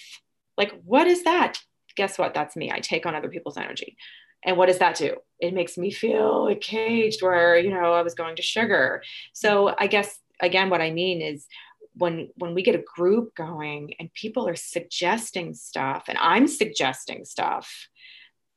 Like, 0.57 0.73
what 0.85 1.07
is 1.07 1.25
that? 1.25 1.59
Guess 1.97 2.19
what? 2.19 2.35
That's 2.35 2.57
me. 2.57 2.71
I 2.73 2.81
take 2.81 3.07
on 3.07 3.15
other 3.15 3.29
people's 3.29 3.57
energy. 3.57 3.97
And 4.45 4.57
what 4.57 4.67
does 4.67 4.79
that 4.79 4.97
do? 4.97 5.17
It 5.41 5.55
makes 5.55 5.77
me 5.77 5.91
feel 5.91 6.55
caged 6.61 7.23
where, 7.23 7.59
you 7.59 7.71
know, 7.71 7.93
I 7.93 8.03
was 8.03 8.15
going 8.15 8.37
to 8.37 8.43
sugar. 8.43 9.03
So 9.33 9.75
I 9.79 9.87
guess 9.89 10.19
again, 10.41 10.71
what 10.71 10.81
I 10.81 10.91
mean 10.93 11.21
is 11.23 11.47
when 11.95 12.31
when 12.37 12.55
we 12.55 12.63
get 12.63 12.77
a 12.77 12.85
group 12.97 13.35
going 13.35 13.95
and 13.99 14.13
people 14.15 14.49
are 14.49 14.57
suggesting 14.57 15.55
stuff 15.55 16.05
and 16.09 16.19
I'm 16.19 16.47
suggesting 16.47 17.25
stuff, 17.25 17.89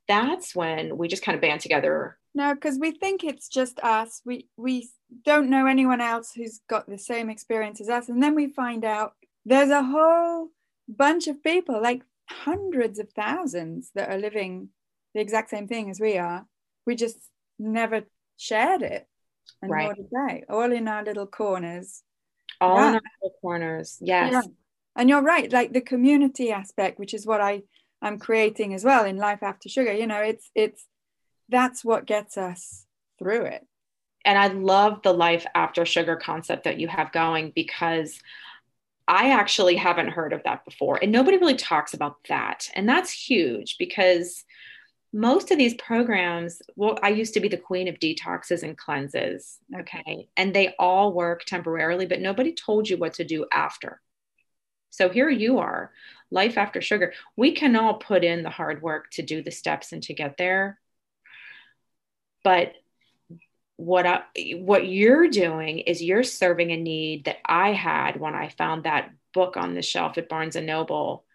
that's 0.08 0.56
when 0.56 0.98
we 0.98 1.08
just 1.08 1.24
kind 1.24 1.36
of 1.36 1.42
band 1.42 1.62
together. 1.62 2.18
No, 2.34 2.54
because 2.54 2.80
we 2.80 2.92
think 2.92 3.24
it's 3.24 3.50
just 3.50 3.80
us. 3.80 4.22
We 4.26 4.48
we 4.56 4.90
don't 5.26 5.50
know 5.50 5.66
anyone 5.66 6.00
else 6.00 6.32
who's 6.34 6.62
got 6.70 6.88
the 6.88 6.98
same 6.98 7.30
experience 7.30 7.82
as 7.82 7.90
us. 7.90 8.10
And 8.10 8.24
then 8.24 8.36
we 8.36 8.48
find 8.48 8.86
out 8.86 9.14
there's 9.46 9.70
a 9.70 9.84
whole 9.84 10.50
bunch 10.88 11.28
of 11.28 11.44
people, 11.44 11.82
like 11.82 12.04
hundreds 12.30 13.00
of 13.00 13.10
thousands, 13.12 13.92
that 13.96 14.10
are 14.10 14.18
living 14.18 14.70
the 15.14 15.22
exact 15.22 15.50
same 15.50 15.68
thing 15.68 15.90
as 15.90 16.00
we 16.00 16.18
are. 16.18 16.46
We 16.86 16.96
just 16.96 17.18
never 17.60 18.04
shared 18.38 18.82
it. 18.82 19.08
And 19.62 19.72
right. 19.72 19.96
did 19.96 20.08
they? 20.12 20.44
All 20.50 20.72
in 20.72 20.88
our 20.88 21.04
little 21.04 21.28
corners. 21.28 22.04
All 22.62 22.78
yeah. 22.78 22.90
in 22.90 22.96
our 22.96 23.02
little 23.22 23.38
corners. 23.42 23.98
Yes. 24.02 24.32
Yeah. 24.32 24.42
And 24.96 25.10
you're 25.10 25.22
right, 25.22 25.52
like 25.52 25.74
the 25.74 25.82
community 25.82 26.52
aspect, 26.52 27.00
which 27.00 27.14
is 27.14 27.26
what 27.26 27.42
I 27.42 27.64
I'm 28.02 28.18
creating 28.18 28.74
as 28.74 28.84
well 28.84 29.06
in 29.06 29.18
Life 29.18 29.44
After 29.44 29.70
Sugar. 29.70 29.94
You 29.94 30.08
know, 30.08 30.22
it's 30.22 30.50
it's 30.56 30.86
that's 31.52 31.86
what 31.86 32.08
gets 32.08 32.38
us 32.38 32.86
through 33.20 33.44
it. 33.46 33.68
And 34.26 34.38
I 34.38 34.48
love 34.48 35.02
the 35.04 35.14
life 35.14 35.46
after 35.54 35.86
sugar 35.86 36.16
concept 36.16 36.64
that 36.64 36.80
you 36.80 36.88
have 36.88 37.12
going 37.12 37.52
because 37.56 38.20
I 39.08 39.32
actually 39.32 39.76
haven't 39.76 40.10
heard 40.10 40.32
of 40.32 40.44
that 40.44 40.64
before. 40.64 41.00
And 41.02 41.12
nobody 41.12 41.38
really 41.38 41.56
talks 41.56 41.94
about 41.94 42.18
that. 42.30 42.70
And 42.76 42.88
that's 42.88 43.12
huge 43.12 43.78
because 43.78 44.44
most 45.14 45.52
of 45.52 45.58
these 45.58 45.74
programs, 45.74 46.62
well, 46.76 46.98
I 47.04 47.10
used 47.10 47.34
to 47.34 47.42
be 47.42 47.50
the 47.50 47.58
queen 47.58 47.88
of 47.88 48.00
detoxes 48.00 48.64
and 48.64 48.78
cleanses. 48.78 49.58
Okay. 49.78 50.30
And 50.38 50.54
they 50.54 50.74
all 50.80 51.14
work 51.14 51.44
temporarily, 51.46 52.06
but 52.06 52.22
nobody 52.22 52.54
told 52.54 52.88
you 52.88 52.98
what 52.98 53.16
to 53.16 53.26
do 53.26 53.46
after. 53.52 54.00
So 54.92 55.10
here 55.10 55.30
you 55.30 55.60
are, 55.60 55.92
life 56.30 56.58
after 56.58 56.82
sugar. 56.82 57.14
We 57.36 57.54
can 57.54 57.76
all 57.76 57.96
put 57.96 58.24
in 58.24 58.44
the 58.44 58.50
hard 58.50 58.82
work 58.82 59.10
to 59.12 59.22
do 59.22 59.42
the 59.42 59.52
steps 59.52 59.94
and 59.94 60.04
to 60.04 60.14
get 60.14 60.38
there. 60.38 60.80
But 62.44 62.74
what 63.78 64.06
I, 64.06 64.22
what 64.58 64.88
you're 64.88 65.28
doing 65.28 65.80
is 65.80 66.04
you're 66.04 66.24
serving 66.24 66.72
a 66.72 66.78
need 66.78 67.26
that 67.26 67.38
I 67.46 67.72
had 67.72 68.20
when 68.20 68.36
I 68.36 68.50
found 68.50 68.84
that 68.84 69.12
book 69.34 69.58
on 69.58 69.74
the 69.74 69.82
shelf 69.82 70.18
at 70.18 70.30
Barnes 70.30 70.56
and 70.56 70.68
Noble, 70.68 71.26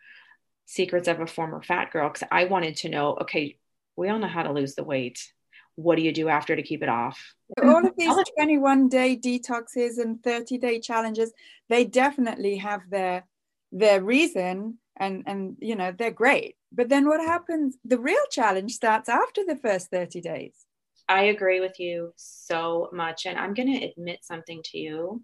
Secrets 0.67 1.09
of 1.09 1.21
a 1.21 1.27
Former 1.27 1.63
Fat 1.63 1.93
Girl, 1.93 2.09
because 2.09 2.27
I 2.31 2.45
wanted 2.45 2.77
to 2.79 2.89
know, 2.89 3.17
okay, 3.23 3.59
we 3.97 4.09
all 4.09 4.19
know 4.19 4.29
how 4.29 4.43
to 4.43 4.53
lose 4.53 4.75
the 4.75 4.85
weight. 4.85 5.33
What 5.75 5.97
do 5.97 6.03
you 6.03 6.13
do 6.13 6.29
after 6.29 6.55
to 6.55 6.63
keep 6.63 6.83
it 6.83 6.89
off? 6.89 7.35
All 7.63 7.87
of 7.87 7.95
these 7.97 8.15
21 8.37 8.89
day 8.89 9.17
detoxes 9.17 9.99
and 9.99 10.23
30 10.23 10.59
day 10.59 10.81
challenges, 10.81 11.33
they 11.69 11.85
definitely 11.85 12.57
have 12.57 12.83
their 12.91 13.27
their 13.73 14.03
reason 14.03 14.79
and 14.97 15.25
and 15.27 15.57
you 15.61 15.75
know 15.77 15.93
they're 15.97 16.11
great. 16.11 16.57
But 16.73 16.89
then 16.89 17.07
what 17.07 17.21
happens? 17.21 17.77
The 17.85 17.99
real 17.99 18.25
challenge 18.31 18.73
starts 18.73 19.09
after 19.09 19.45
the 19.45 19.57
first 19.57 19.91
30 19.91 20.21
days. 20.21 20.66
I 21.09 21.25
agree 21.25 21.61
with 21.61 21.79
you 21.79 22.13
so 22.17 22.89
much. 22.93 23.27
And 23.27 23.39
I'm 23.39 23.55
going 23.55 23.73
to 23.73 23.87
admit 23.87 24.25
something 24.25 24.63
to 24.65 24.79
you. 24.79 25.23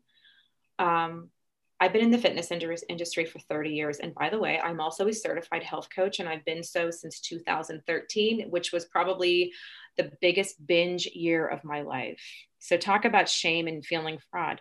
Um, 0.79 1.31
I've 1.83 1.92
been 1.92 2.05
in 2.05 2.12
the 2.12 2.18
fitness 2.18 2.53
industry 2.53 3.25
for 3.25 3.40
30 3.40 3.71
years. 3.71 3.99
And 3.99 4.14
by 4.14 4.31
the 4.31 4.38
way, 4.38 4.61
I'm 4.61 4.81
also 4.81 5.09
a 5.09 5.12
certified 5.12 5.64
health 5.64 5.88
coach, 5.92 6.21
and 6.21 6.29
I've 6.29 6.45
been 6.45 6.62
so 6.62 6.92
since 6.92 7.18
2013, 7.18 8.51
which 8.51 8.71
was 8.71 8.85
probably 8.85 9.53
the 9.97 10.12
biggest 10.21 10.64
binge 10.64 11.07
year 11.07 11.45
of 11.45 11.64
my 11.64 11.83
life. 11.83 12.23
So, 12.61 12.77
talk 12.77 13.05
about 13.05 13.29
shame 13.29 13.66
and 13.66 13.85
feeling 13.85 14.18
fraud. 14.31 14.61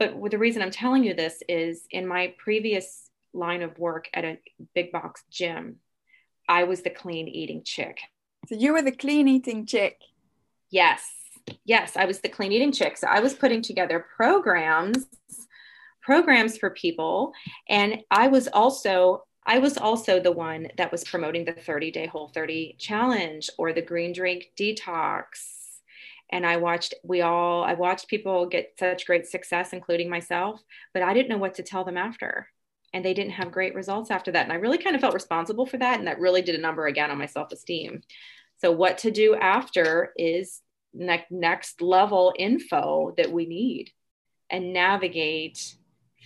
But 0.00 0.16
the 0.32 0.38
reason 0.38 0.62
I'm 0.62 0.72
telling 0.72 1.04
you 1.04 1.14
this 1.14 1.44
is 1.48 1.86
in 1.92 2.08
my 2.08 2.34
previous 2.38 3.08
line 3.32 3.62
of 3.62 3.78
work 3.78 4.08
at 4.12 4.24
a 4.24 4.38
big 4.74 4.90
box 4.90 5.22
gym, 5.30 5.76
I 6.48 6.64
was 6.64 6.82
the 6.82 6.90
clean 6.90 7.28
eating 7.28 7.62
chick. 7.64 7.98
So, 8.48 8.56
you 8.56 8.72
were 8.72 8.82
the 8.82 8.90
clean 8.90 9.28
eating 9.28 9.64
chick. 9.64 10.00
Yes. 10.70 11.02
Yes. 11.64 11.96
I 11.96 12.04
was 12.04 12.20
the 12.20 12.28
clean 12.28 12.52
eating 12.52 12.72
chick. 12.72 12.96
So, 12.96 13.06
I 13.06 13.20
was 13.20 13.34
putting 13.34 13.62
together 13.62 14.04
programs 14.16 15.06
programs 16.06 16.56
for 16.56 16.70
people 16.70 17.32
and 17.68 17.98
i 18.12 18.28
was 18.28 18.46
also 18.52 19.24
i 19.44 19.58
was 19.58 19.76
also 19.76 20.20
the 20.20 20.30
one 20.30 20.68
that 20.78 20.92
was 20.92 21.02
promoting 21.02 21.44
the 21.44 21.52
30 21.52 21.90
day 21.90 22.06
whole 22.06 22.28
30 22.28 22.76
challenge 22.78 23.50
or 23.58 23.72
the 23.72 23.82
green 23.82 24.12
drink 24.12 24.44
detox 24.56 25.24
and 26.30 26.46
i 26.46 26.56
watched 26.56 26.94
we 27.02 27.22
all 27.22 27.64
i 27.64 27.74
watched 27.74 28.06
people 28.06 28.46
get 28.46 28.72
such 28.78 29.04
great 29.04 29.26
success 29.26 29.72
including 29.72 30.08
myself 30.08 30.62
but 30.94 31.02
i 31.02 31.12
didn't 31.12 31.28
know 31.28 31.38
what 31.38 31.54
to 31.54 31.64
tell 31.64 31.82
them 31.82 31.96
after 31.96 32.48
and 32.94 33.04
they 33.04 33.12
didn't 33.12 33.32
have 33.32 33.50
great 33.50 33.74
results 33.74 34.12
after 34.12 34.30
that 34.30 34.44
and 34.44 34.52
i 34.52 34.56
really 34.56 34.78
kind 34.78 34.94
of 34.94 35.00
felt 35.00 35.12
responsible 35.12 35.66
for 35.66 35.76
that 35.76 35.98
and 35.98 36.06
that 36.06 36.20
really 36.20 36.40
did 36.40 36.54
a 36.54 36.62
number 36.62 36.86
again 36.86 37.10
on 37.10 37.18
my 37.18 37.26
self-esteem 37.26 38.00
so 38.58 38.72
what 38.72 38.98
to 38.98 39.10
do 39.10 39.34
after 39.34 40.12
is 40.16 40.60
ne- 40.94 41.26
next 41.30 41.82
level 41.82 42.32
info 42.38 43.14
that 43.16 43.30
we 43.30 43.46
need 43.46 43.90
and 44.50 44.72
navigate 44.72 45.76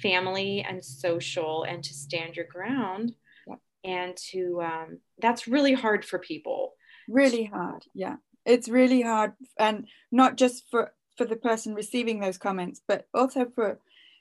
family 0.02 0.64
and 0.66 0.84
social 0.84 1.64
and 1.64 1.82
to 1.84 1.92
stand 1.92 2.36
your 2.36 2.46
ground 2.46 3.12
yeah. 3.46 3.54
and 3.84 4.16
to 4.16 4.60
um, 4.62 4.98
that's 5.20 5.48
really 5.48 5.74
hard 5.74 6.04
for 6.04 6.18
people. 6.18 6.74
Really 7.08 7.44
hard 7.44 7.84
yeah. 7.94 8.16
It's 8.46 8.68
really 8.68 9.02
hard 9.02 9.32
and 9.58 9.86
not 10.10 10.36
just 10.36 10.64
for 10.70 10.92
for 11.16 11.24
the 11.26 11.36
person 11.36 11.74
receiving 11.74 12.20
those 12.20 12.38
comments 12.38 12.80
but 12.86 13.06
also 13.12 13.46
for 13.54 13.78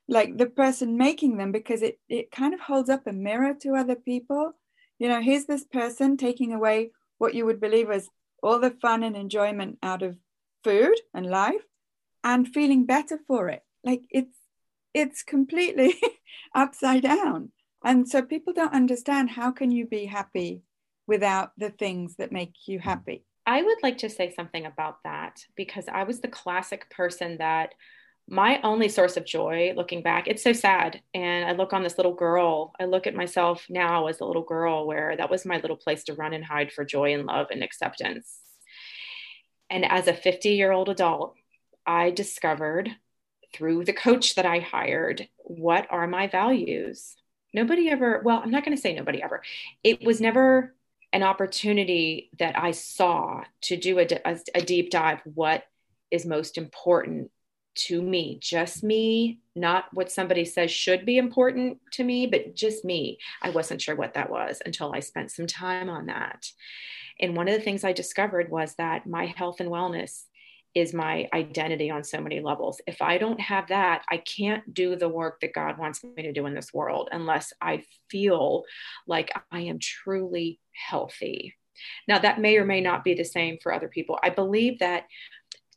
like 0.08 0.38
the 0.38 0.48
person 0.48 0.98
making 0.98 1.38
them 1.38 1.52
because 1.52 1.82
it 1.82 2.00
it 2.10 2.32
kind 2.32 2.54
of 2.54 2.60
holds 2.60 2.89
up 2.89 3.06
a 3.06 3.13
mirror 3.13 3.54
to 3.62 3.76
other 3.76 3.95
people. 3.95 4.54
You 4.98 5.08
know 5.08 5.22
here's 5.22 5.45
this 5.45 5.63
person 5.63 6.17
taking 6.17 6.54
away 6.54 6.91
what 7.20 7.36
you 7.36 7.46
would 7.46 7.62
believe 7.62 7.92
as 7.92 8.10
all 8.42 8.60
the 8.60 8.72
fun 8.82 9.04
and 9.04 9.16
enjoyment 9.16 9.78
out 9.84 10.02
of 10.02 10.18
food 10.64 10.96
and 11.14 11.28
life 11.28 11.62
and 12.24 12.48
feeling 12.48 12.86
better 12.86 13.20
for 13.28 13.48
it 13.50 13.64
like 13.84 14.02
it's 14.10 14.36
it's 14.94 15.24
completely 15.24 15.96
upside 16.56 17.04
down. 17.04 17.52
And 17.84 18.08
so 18.08 18.22
people 18.22 18.54
don't 18.54 18.74
understand 18.74 19.30
how 19.30 19.52
can 19.52 19.72
you 19.72 19.86
be 19.86 20.06
happy 20.06 20.64
without 21.08 21.52
the 21.58 21.70
things 21.70 22.16
that 22.18 22.32
make 22.32 22.54
you 22.68 22.80
happy? 22.80 23.24
I 23.46 23.62
would 23.62 23.78
like 23.82 23.98
to 24.00 24.10
say 24.10 24.34
something 24.34 24.66
about 24.66 24.98
that 25.04 25.40
because 25.56 25.86
I 25.92 26.04
was 26.04 26.20
the 26.20 26.28
classic 26.28 26.90
person 26.90 27.38
that 27.38 27.74
my 28.30 28.62
only 28.62 28.89
source 28.89 29.18
of 29.18 29.26
joy 29.26 29.74
looking 29.76 30.04
back, 30.04 30.28
it's 30.28 30.44
so 30.44 30.54
sad. 30.54 31.02
And 31.15 31.50
I 31.50 31.54
look 31.54 31.74
on 31.74 31.82
this 31.82 31.98
little 31.98 32.13
girl, 32.13 32.74
I 32.80 32.86
look 32.86 33.08
at 33.08 33.15
myself 33.15 33.65
now 33.70 34.08
as 34.08 34.20
a 34.20 34.26
little 34.26 34.44
girl 34.44 34.86
where 34.86 35.18
that 35.18 35.32
was 35.32 35.46
my 35.46 35.58
little 35.58 35.76
place 35.76 36.04
to 36.06 36.13
run 36.13 36.34
and 36.34 36.46
hide 36.46 36.72
for 36.72 36.86
joy 36.86 37.13
and 37.13 37.26
love 37.26 37.48
and 37.50 37.63
acceptance. 37.63 38.38
And 39.70 39.84
as 39.84 40.08
a 40.08 40.13
50 40.13 40.50
year 40.50 40.72
old 40.72 40.89
adult, 40.89 41.36
I 41.88 42.12
discovered 42.12 42.89
through 43.54 43.86
the 43.86 43.94
coach 43.94 44.36
that 44.36 44.46
I 44.46 44.60
hired, 44.60 45.28
what 45.38 45.88
are 45.89 46.06
my 46.06 46.28
values? 46.28 47.15
Nobody 47.52 47.89
ever, 47.89 48.22
well, 48.24 48.42
I'm 48.44 48.52
not 48.52 48.63
going 48.63 48.78
to 48.78 48.82
say 48.82 48.94
nobody 48.94 49.24
ever. 49.24 49.42
It 49.84 50.04
was 50.04 50.22
never 50.22 50.76
an 51.12 51.24
opportunity 51.24 52.30
that 52.38 52.56
I 52.56 52.72
saw 52.72 53.42
to 53.62 53.76
do 53.76 53.98
a, 53.98 54.08
a, 54.24 54.38
a 54.54 54.62
deep 54.62 54.92
dive. 54.92 55.22
What 55.24 55.63
is 56.12 56.28
most 56.28 56.60
important 56.60 57.32
to 57.88 58.02
me, 58.02 58.38
just 58.42 58.84
me, 58.84 59.39
not 59.56 59.86
what 59.94 60.12
somebody 60.12 60.46
says 60.46 60.72
should 60.72 61.06
be 61.06 61.18
important 61.18 61.78
to 61.94 62.04
me, 62.04 62.28
but 62.28 62.56
just 62.56 62.84
me. 62.84 63.20
I 63.42 63.50
wasn't 63.50 63.82
sure 63.82 63.96
what 63.96 64.13
that 64.15 64.30
was 64.30 64.62
until 64.65 64.94
I 64.94 65.00
spent 65.00 65.32
some 65.32 65.48
time 65.48 65.89
on 65.89 66.08
that. 66.08 66.52
And 67.20 67.36
one 67.36 67.48
of 67.48 67.54
the 67.54 67.63
things 67.63 67.84
I 67.84 67.94
discovered 67.94 68.50
was 68.50 68.76
that 68.76 69.08
my 69.08 69.26
health 69.26 69.60
and 69.60 69.70
wellness 69.70 70.24
is 70.76 70.94
my 70.94 71.28
identity 71.34 71.89
on 71.89 72.04
so 72.04 72.22
many 72.22 72.39
levels. 72.39 72.80
If 72.86 73.02
I 73.02 73.18
don't 73.18 73.39
have 73.39 73.68
that, 73.70 74.04
I 74.10 74.18
can't 74.18 74.74
do 74.74 74.96
the 74.96 75.10
work 75.10 75.39
that 75.42 75.54
God 75.54 75.78
wants 75.78 76.04
me 76.04 76.24
to 76.24 76.32
do 76.32 76.46
in 76.46 76.54
this 76.54 76.74
world 76.74 77.10
unless 77.12 77.54
I 77.62 77.84
feel 78.10 78.63
like 79.08 79.32
I 79.52 79.62
am 79.62 79.80
truly 79.80 80.60
healthy. 80.74 81.56
Now, 82.08 82.20
that 82.20 82.42
may 82.42 82.58
or 82.58 82.65
may 82.65 82.82
not 82.82 83.04
be 83.04 83.13
the 83.13 83.24
same 83.24 83.58
for 83.62 83.74
other 83.74 83.88
people. 83.88 84.20
I 84.22 84.30
believe 84.30 84.80
that 84.80 85.06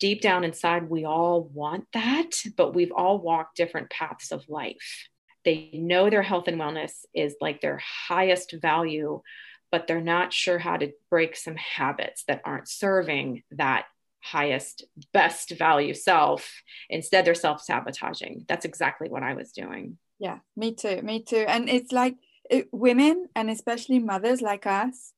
deep 0.03 0.21
down 0.21 0.43
inside, 0.43 0.91
we 0.91 1.05
all 1.05 1.45
want 1.55 1.87
that, 1.93 2.31
but 2.57 2.75
we've 2.75 2.91
all 2.91 3.19
walked 3.19 3.57
different 3.57 3.88
paths 3.88 4.33
of 4.33 4.49
life. 4.49 5.07
They 5.45 5.71
know 5.73 6.11
their 6.11 6.25
health 6.25 6.49
and 6.49 6.61
wellness 6.61 7.05
is 7.15 7.37
like 7.41 7.61
their 7.61 7.81
highest 8.09 8.53
value, 8.61 9.23
but 9.71 9.87
they're 9.87 10.01
not 10.01 10.33
sure 10.33 10.59
how 10.59 10.77
to 10.77 10.91
break 11.09 11.37
some 11.37 11.55
habits 11.55 12.25
that 12.27 12.43
aren't 12.45 12.69
serving 12.69 13.45
that 13.53 13.85
highest, 14.19 14.85
best 15.12 15.53
value 15.53 15.95
self. 15.95 16.51
Instead, 16.91 17.25
they're 17.25 17.35
self 17.37 17.62
sabotaging. 17.62 18.45
That's 18.49 18.65
exactly 18.65 19.09
what 19.09 19.23
I 19.23 19.35
was 19.35 19.53
doing. 19.53 19.99
Yeah, 20.19 20.38
me 20.57 20.75
too. 20.75 21.01
Me 21.03 21.23
too. 21.23 21.45
And 21.47 21.69
it's 21.69 21.93
like, 21.93 22.17
it, 22.51 22.67
women 22.73 23.29
and 23.37 23.49
especially 23.49 24.01
mothers 24.01 24.43
like 24.43 24.67
us, 24.67 25.12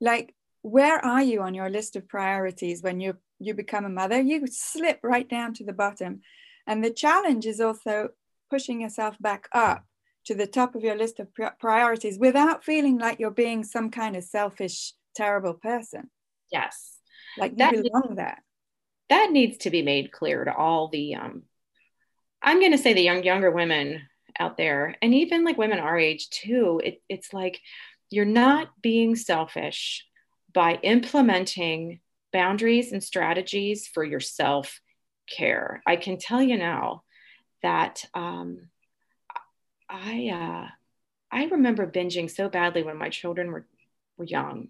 like 0.00 0.34
where 0.62 1.04
are 1.04 1.22
you 1.22 1.42
on 1.42 1.52
your 1.52 1.68
list 1.68 1.96
of 1.96 2.08
priorities 2.08 2.82
when 2.82 2.98
you 2.98 3.18
you 3.44 3.54
become 3.54 3.84
a 3.84 3.90
mother? 3.90 4.20
You 4.20 4.46
slip 4.46 5.00
right 5.02 5.28
down 5.28 5.54
to 5.54 5.64
the 5.64 5.72
bottom. 5.72 6.20
And 6.66 6.84
the 6.84 6.90
challenge 6.90 7.46
is 7.46 7.60
also 7.60 8.10
pushing 8.50 8.80
yourself 8.80 9.16
back 9.20 9.48
up 9.52 9.84
to 10.26 10.34
the 10.34 10.46
top 10.46 10.74
of 10.74 10.82
your 10.82 10.96
list 10.96 11.18
of 11.18 11.28
priorities 11.58 12.18
without 12.18 12.64
feeling 12.64 12.98
like 12.98 13.18
you're 13.18 13.30
being 13.30 13.64
some 13.64 13.90
kind 13.90 14.14
of 14.14 14.24
selfish, 14.24 14.92
terrible 15.16 15.54
person. 15.54 16.10
Yes. 16.50 16.98
Like 17.36 17.56
that, 17.56 17.72
you 17.72 17.82
belong 17.82 18.14
there. 18.14 18.42
That 19.08 19.30
needs 19.32 19.58
to 19.58 19.70
be 19.70 19.82
made 19.82 20.12
clear 20.12 20.44
to 20.44 20.54
all 20.54 20.88
the 20.88 21.16
um 21.16 21.42
I'm 22.42 22.60
gonna 22.60 22.78
say 22.78 22.92
the 22.92 23.02
young 23.02 23.22
younger 23.22 23.50
women 23.50 24.02
out 24.38 24.56
there, 24.56 24.96
and 25.02 25.14
even 25.14 25.44
like 25.44 25.58
women 25.58 25.78
our 25.78 25.98
age 25.98 26.28
too. 26.30 26.80
It, 26.82 27.02
it's 27.08 27.32
like 27.32 27.60
you're 28.10 28.24
not 28.24 28.68
being 28.82 29.16
selfish 29.16 30.04
by 30.52 30.74
implementing 30.82 32.00
boundaries 32.32 32.92
and 32.92 33.02
strategies 33.02 33.86
for 33.86 34.04
your 34.04 34.20
self 34.20 34.80
care. 35.30 35.82
I 35.86 35.96
can 35.96 36.18
tell 36.18 36.42
you 36.42 36.58
now 36.58 37.02
that 37.62 38.04
um, 38.14 38.68
I 39.88 40.28
uh, 40.28 40.68
I 41.30 41.44
remember 41.46 41.86
binging 41.86 42.30
so 42.30 42.48
badly 42.48 42.82
when 42.82 42.96
my 42.96 43.08
children 43.08 43.52
were 43.52 43.66
were 44.16 44.24
young, 44.24 44.68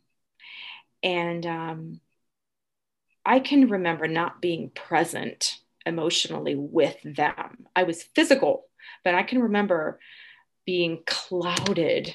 and 1.02 1.46
um, 1.46 2.00
I 3.24 3.40
can 3.40 3.68
remember 3.68 4.08
not 4.08 4.40
being 4.40 4.70
present 4.70 5.58
emotionally 5.86 6.54
with 6.54 6.96
them. 7.04 7.66
I 7.74 7.84
was 7.84 8.02
physical, 8.02 8.66
but 9.04 9.14
I 9.14 9.22
can 9.22 9.42
remember 9.42 9.98
being 10.64 11.02
clouded 11.06 12.14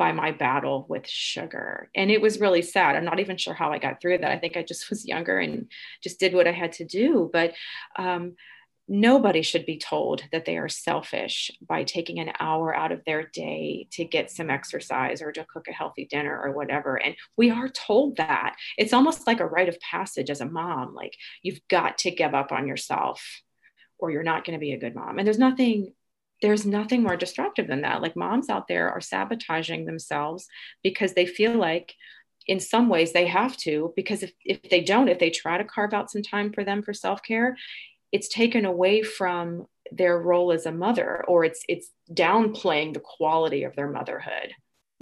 by 0.00 0.12
my 0.12 0.30
battle 0.32 0.86
with 0.88 1.06
sugar. 1.06 1.90
And 1.94 2.10
it 2.10 2.22
was 2.22 2.40
really 2.40 2.62
sad. 2.62 2.96
I'm 2.96 3.04
not 3.04 3.20
even 3.20 3.36
sure 3.36 3.52
how 3.52 3.70
I 3.70 3.76
got 3.76 4.00
through 4.00 4.16
that. 4.16 4.30
I 4.30 4.38
think 4.38 4.56
I 4.56 4.62
just 4.62 4.88
was 4.90 5.06
younger 5.06 5.38
and 5.38 5.70
just 6.02 6.18
did 6.18 6.32
what 6.32 6.48
I 6.48 6.52
had 6.52 6.72
to 6.72 6.86
do. 6.86 7.28
But 7.30 7.52
um, 7.96 8.36
nobody 8.88 9.42
should 9.42 9.66
be 9.66 9.76
told 9.76 10.22
that 10.32 10.46
they 10.46 10.56
are 10.56 10.70
selfish 10.70 11.50
by 11.68 11.84
taking 11.84 12.18
an 12.18 12.32
hour 12.40 12.74
out 12.74 12.92
of 12.92 13.04
their 13.04 13.24
day 13.24 13.88
to 13.90 14.06
get 14.06 14.30
some 14.30 14.48
exercise 14.48 15.20
or 15.20 15.32
to 15.32 15.44
cook 15.44 15.68
a 15.68 15.72
healthy 15.72 16.06
dinner 16.06 16.40
or 16.42 16.52
whatever. 16.52 16.96
And 16.96 17.14
we 17.36 17.50
are 17.50 17.68
told 17.68 18.16
that. 18.16 18.56
It's 18.78 18.94
almost 18.94 19.26
like 19.26 19.40
a 19.40 19.46
rite 19.46 19.68
of 19.68 19.78
passage 19.80 20.30
as 20.30 20.40
a 20.40 20.46
mom. 20.46 20.94
Like 20.94 21.14
you've 21.42 21.60
got 21.68 21.98
to 21.98 22.10
give 22.10 22.34
up 22.34 22.52
on 22.52 22.66
yourself 22.66 23.22
or 23.98 24.10
you're 24.10 24.22
not 24.22 24.46
going 24.46 24.58
to 24.58 24.64
be 24.64 24.72
a 24.72 24.80
good 24.80 24.94
mom. 24.94 25.18
And 25.18 25.26
there's 25.26 25.38
nothing 25.38 25.92
there's 26.42 26.66
nothing 26.66 27.02
more 27.02 27.16
destructive 27.16 27.66
than 27.66 27.82
that. 27.82 28.02
Like 28.02 28.16
moms 28.16 28.48
out 28.48 28.68
there 28.68 28.90
are 28.90 29.00
sabotaging 29.00 29.84
themselves 29.84 30.46
because 30.82 31.14
they 31.14 31.26
feel 31.26 31.54
like 31.54 31.94
in 32.46 32.60
some 32.60 32.88
ways 32.88 33.12
they 33.12 33.26
have 33.26 33.56
to, 33.58 33.92
because 33.94 34.22
if, 34.22 34.32
if 34.44 34.70
they 34.70 34.80
don't, 34.80 35.08
if 35.08 35.18
they 35.18 35.30
try 35.30 35.58
to 35.58 35.64
carve 35.64 35.92
out 35.92 36.10
some 36.10 36.22
time 36.22 36.52
for 36.52 36.64
them 36.64 36.82
for 36.82 36.94
self-care, 36.94 37.56
it's 38.12 38.28
taken 38.28 38.64
away 38.64 39.02
from 39.02 39.66
their 39.92 40.18
role 40.18 40.52
as 40.52 40.66
a 40.66 40.72
mother 40.72 41.24
or 41.26 41.44
it's 41.44 41.62
it's 41.68 41.90
downplaying 42.12 42.94
the 42.94 43.00
quality 43.00 43.64
of 43.64 43.74
their 43.76 43.90
motherhood. 43.90 44.54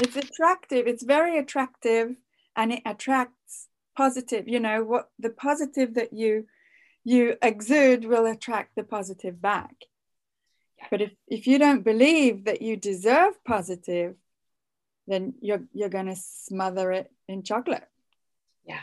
It's 0.03 0.17
attractive, 0.17 0.87
it's 0.87 1.03
very 1.03 1.39
attractive 1.39 2.17
and 2.57 2.73
it 2.73 2.83
attracts 2.87 3.69
positive, 3.97 4.49
you 4.49 4.61
know, 4.61 4.85
what 4.85 5.11
the 5.19 5.31
positive 5.31 5.95
that 5.95 6.13
you 6.13 6.47
you 7.05 7.37
exude 7.43 8.05
will 8.05 8.27
attract 8.27 8.77
the 8.77 8.85
positive 8.85 9.41
back. 9.41 9.75
But 10.91 11.03
if, 11.03 11.11
if 11.27 11.47
you 11.47 11.59
don't 11.59 11.85
believe 11.85 12.45
that 12.45 12.63
you 12.63 12.77
deserve 12.77 13.43
positive, 13.45 14.15
then 15.07 15.35
you're 15.41 15.65
you're 15.73 15.89
gonna 15.89 16.17
smother 16.17 16.93
it 16.93 17.11
in 17.29 17.43
chocolate. 17.43 17.85
Yeah. 18.65 18.83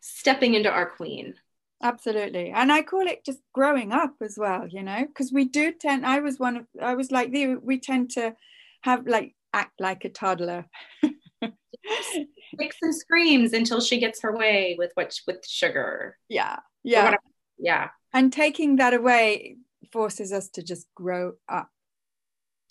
Stepping 0.00 0.54
into 0.54 0.70
our 0.70 0.86
queen. 0.86 1.34
Absolutely. 1.82 2.50
And 2.50 2.72
I 2.72 2.82
call 2.82 3.06
it 3.06 3.24
just 3.24 3.40
growing 3.52 3.92
up 3.92 4.14
as 4.20 4.36
well, 4.36 4.66
you 4.66 4.82
know, 4.82 5.04
because 5.06 5.32
we 5.32 5.44
do 5.44 5.72
tend 5.72 6.04
I 6.04 6.20
was 6.20 6.38
one 6.38 6.56
of 6.56 6.66
I 6.80 6.94
was 6.94 7.12
like 7.12 7.34
you, 7.34 7.60
we 7.62 7.78
tend 7.78 8.10
to 8.12 8.34
have 8.82 9.06
like 9.06 9.34
act 9.52 9.80
like 9.80 10.04
a 10.04 10.08
toddler. 10.08 10.66
Kicks 12.58 12.76
and 12.82 12.94
screams 12.94 13.52
until 13.52 13.80
she 13.80 13.98
gets 14.00 14.22
her 14.22 14.36
way 14.36 14.74
with 14.78 14.90
what 14.94 15.14
with 15.26 15.46
sugar. 15.46 16.16
Yeah. 16.28 16.58
Yeah. 16.82 17.16
Yeah. 17.58 17.90
And 18.12 18.32
taking 18.32 18.76
that 18.76 18.94
away 18.94 19.56
forces 19.92 20.32
us 20.32 20.48
to 20.50 20.62
just 20.62 20.86
grow 20.94 21.34
up. 21.48 21.68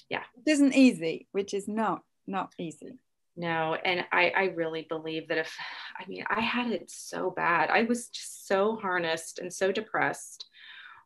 Yeah. 0.10 0.24
It 0.46 0.52
isn't 0.52 0.76
easy, 0.76 1.28
which 1.32 1.54
is 1.54 1.68
not 1.68 2.02
not 2.26 2.54
easy. 2.58 3.00
No, 3.36 3.76
and 3.76 4.06
I 4.12 4.32
I 4.36 4.44
really 4.56 4.86
believe 4.90 5.28
that 5.28 5.38
if 5.38 5.56
I 5.98 6.08
mean 6.08 6.24
I 6.30 6.42
had 6.42 6.72
it 6.72 6.90
so 6.90 7.30
bad. 7.30 7.70
I 7.70 7.84
was 7.84 8.08
just 8.08 8.48
so 8.48 8.76
harnessed 8.76 9.40
and 9.40 9.54
so 9.54 9.72
depressed 9.72 10.46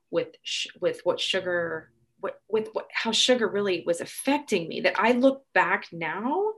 with 0.10 0.30
sh- 0.43 0.67
with 0.80 1.02
what 1.04 1.19
sugar 1.19 1.91
what, 2.19 2.39
with 2.47 2.69
what, 2.74 2.88
how 2.93 3.12
sugar 3.12 3.47
really 3.47 3.84
was 3.88 4.00
affecting 4.00 4.67
me 4.67 4.82
that 4.82 4.93
I 5.00 5.13
look 5.13 5.43
back 5.56 5.88
now 5.91 6.52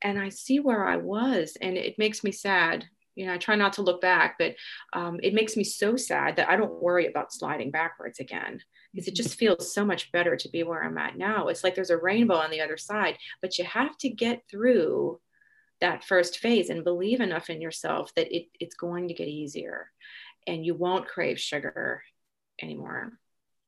and 0.00 0.18
I 0.18 0.30
see 0.30 0.58
where 0.58 0.86
I 0.86 0.96
was 0.96 1.58
and 1.60 1.76
it 1.76 1.98
makes 1.98 2.24
me 2.24 2.32
sad 2.32 2.86
you 3.14 3.26
know, 3.26 3.34
I 3.34 3.38
try 3.38 3.56
not 3.56 3.74
to 3.74 3.82
look 3.82 4.00
back, 4.00 4.36
but 4.38 4.54
um, 4.92 5.20
it 5.22 5.34
makes 5.34 5.56
me 5.56 5.64
so 5.64 5.96
sad 5.96 6.36
that 6.36 6.48
I 6.48 6.56
don't 6.56 6.82
worry 6.82 7.06
about 7.06 7.32
sliding 7.32 7.70
backwards 7.70 8.20
again 8.20 8.60
because 8.92 9.08
it 9.08 9.14
just 9.14 9.38
feels 9.38 9.72
so 9.72 9.84
much 9.84 10.12
better 10.12 10.36
to 10.36 10.48
be 10.48 10.62
where 10.62 10.82
I'm 10.82 10.98
at 10.98 11.16
now. 11.16 11.48
It's 11.48 11.64
like 11.64 11.74
there's 11.74 11.90
a 11.90 11.96
rainbow 11.96 12.36
on 12.36 12.50
the 12.50 12.60
other 12.60 12.76
side, 12.76 13.16
but 13.40 13.58
you 13.58 13.64
have 13.64 13.96
to 13.98 14.08
get 14.08 14.42
through 14.50 15.20
that 15.80 16.04
first 16.04 16.38
phase 16.38 16.70
and 16.70 16.84
believe 16.84 17.20
enough 17.20 17.50
in 17.50 17.60
yourself 17.60 18.14
that 18.14 18.34
it, 18.34 18.46
it's 18.60 18.76
going 18.76 19.08
to 19.08 19.14
get 19.14 19.28
easier 19.28 19.90
and 20.46 20.64
you 20.64 20.74
won't 20.74 21.08
crave 21.08 21.40
sugar 21.40 22.02
anymore. 22.60 23.12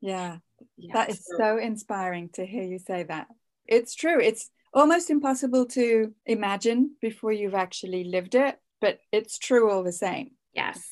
Yeah, 0.00 0.38
yeah 0.76 0.92
that 0.94 1.10
is 1.10 1.24
so, 1.24 1.36
so 1.38 1.58
inspiring 1.58 2.28
to 2.34 2.46
hear 2.46 2.62
you 2.62 2.78
say 2.78 3.04
that. 3.04 3.26
It's 3.66 3.94
true. 3.94 4.20
It's 4.20 4.50
almost 4.72 5.10
impossible 5.10 5.66
to 5.66 6.12
imagine 6.26 6.96
before 7.00 7.32
you've 7.32 7.54
actually 7.54 8.04
lived 8.04 8.34
it, 8.34 8.58
but 8.80 9.00
it's 9.10 9.38
true 9.38 9.70
all 9.70 9.82
the 9.82 9.92
same. 9.92 10.32
Yes. 10.52 10.86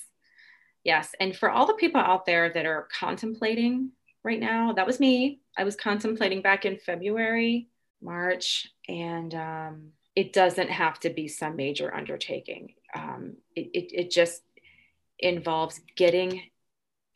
Yes. 0.85 1.11
And 1.21 1.37
for 1.37 1.51
all 1.51 1.67
the 1.67 1.75
people 1.75 2.01
out 2.01 2.27
there 2.27 2.51
that 2.53 2.67
are 2.67 2.89
contemplating 2.99 3.93
right 4.25 4.41
now. 4.41 4.73
That 4.73 4.87
was 4.87 5.01
me. 5.01 5.41
I 5.57 5.65
was 5.65 5.77
contemplating 5.77 6.43
back 6.43 6.65
in 6.65 6.79
February, 6.79 7.69
March, 8.01 8.69
and 8.89 9.35
um, 9.35 9.89
it 10.15 10.33
doesn't 10.33 10.71
have 10.71 10.99
to 11.01 11.11
be 11.11 11.29
some 11.29 11.57
major 11.57 11.95
undertaking. 11.95 12.75
Um, 12.95 13.37
it, 13.57 13.71
it, 13.75 13.93
it 13.93 14.11
just 14.11 14.43
involves 15.19 15.81
getting 15.97 16.43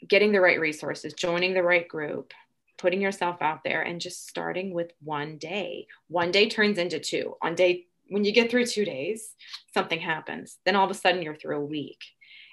getting 0.07 0.31
the 0.31 0.41
right 0.41 0.61
resources, 0.61 1.15
joining 1.15 1.55
the 1.55 1.63
right 1.63 1.89
group, 1.89 2.35
putting 2.77 3.01
yourself 3.01 3.41
out 3.41 3.65
there, 3.65 3.83
and 3.83 4.01
just 4.01 4.29
starting 4.29 4.73
with 4.75 4.93
one 5.03 5.39
day. 5.39 5.87
One 6.09 6.31
day 6.31 6.49
turns 6.49 6.79
into 6.79 7.01
two. 7.01 7.35
On 7.43 7.55
day 7.55 7.87
when 8.09 8.25
you 8.25 8.33
get 8.33 8.51
through 8.51 8.67
two 8.67 8.85
days, 8.85 9.35
something 9.75 9.99
happens. 9.99 10.59
Then 10.65 10.77
all 10.77 10.85
of 10.85 10.91
a 10.91 10.95
sudden 10.95 11.23
you're 11.23 11.35
through 11.35 11.57
a 11.57 11.65
week 11.65 12.05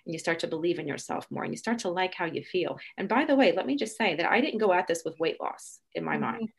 and 0.05 0.13
you 0.13 0.19
start 0.19 0.39
to 0.39 0.47
believe 0.47 0.79
in 0.79 0.87
yourself 0.87 1.27
more 1.29 1.43
and 1.43 1.53
you 1.53 1.57
start 1.57 1.79
to 1.79 1.89
like 1.89 2.13
how 2.13 2.25
you 2.25 2.43
feel. 2.43 2.77
And 2.97 3.07
by 3.07 3.25
the 3.25 3.35
way, 3.35 3.53
let 3.55 3.65
me 3.65 3.75
just 3.75 3.97
say 3.97 4.15
that 4.15 4.31
I 4.31 4.41
didn't 4.41 4.59
go 4.59 4.73
at 4.73 4.87
this 4.87 5.03
with 5.05 5.19
weight 5.19 5.39
loss 5.41 5.79
in 5.93 6.03
my 6.03 6.13
mm-hmm. 6.13 6.21
mind. 6.21 6.49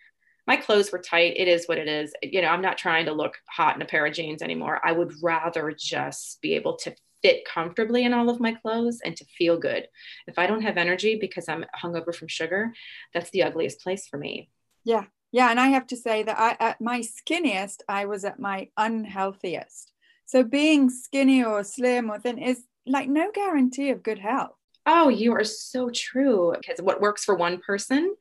My 0.47 0.57
clothes 0.57 0.93
were 0.93 0.99
tight. 0.99 1.35
It 1.37 1.49
is 1.49 1.67
what 1.67 1.79
it 1.79 1.89
is. 1.89 2.13
You 2.23 2.43
know, 2.43 2.49
I'm 2.49 2.61
not 2.61 2.77
trying 2.77 3.07
to 3.07 3.13
look 3.13 3.39
hot 3.49 3.77
in 3.77 3.83
a 3.83 3.87
pair 3.87 4.05
of 4.05 4.13
jeans 4.13 4.43
anymore. 4.43 4.81
I 4.85 4.93
would 4.93 5.15
rather 5.23 5.75
just 5.77 6.41
be 6.43 6.55
able 6.55 6.77
to 6.79 6.95
fit 7.23 7.47
comfortably 7.47 8.05
in 8.05 8.13
all 8.13 8.29
of 8.29 8.41
my 8.41 8.53
clothes 8.53 9.01
and 9.03 9.17
to 9.17 9.25
feel 9.25 9.59
good. 9.59 9.89
If 10.27 10.39
I 10.39 10.47
don't 10.47 10.61
have 10.61 10.77
energy 10.77 11.17
because 11.19 11.49
I'm 11.49 11.65
hungover 11.83 12.15
from 12.15 12.29
sugar, 12.29 12.75
that's 13.15 13.31
the 13.31 13.43
ugliest 13.43 13.81
place 13.81 14.07
for 14.07 14.19
me. 14.19 14.51
Yeah. 14.85 15.05
Yeah. 15.33 15.51
And 15.51 15.59
I 15.59 15.69
have 15.69 15.87
to 15.89 15.97
say 15.97 16.23
that 16.23 16.39
I, 16.39 16.57
at 16.61 16.81
my 16.83 17.01
skinniest, 17.01 17.79
I 17.89 18.05
was 18.05 18.27
at 18.27 18.39
my 18.39 18.69
unhealthiest. 18.77 19.93
So 20.27 20.45
being 20.45 20.91
skinny 20.91 21.43
or 21.43 21.65
slim 21.65 22.11
or 22.11 22.19
thin 22.19 22.39
is 22.39 22.65
like 22.87 23.09
no 23.09 23.31
guarantee 23.33 23.91
of 23.91 24.03
good 24.03 24.19
health. 24.19 24.53
Oh, 24.87 25.09
you 25.09 25.33
are 25.33 25.45
so 25.45 25.91
true. 25.91 26.55
Because 26.59 26.81
what 26.81 27.01
works 27.01 27.25
for 27.25 27.35
one 27.35 27.59
person, 27.59 28.15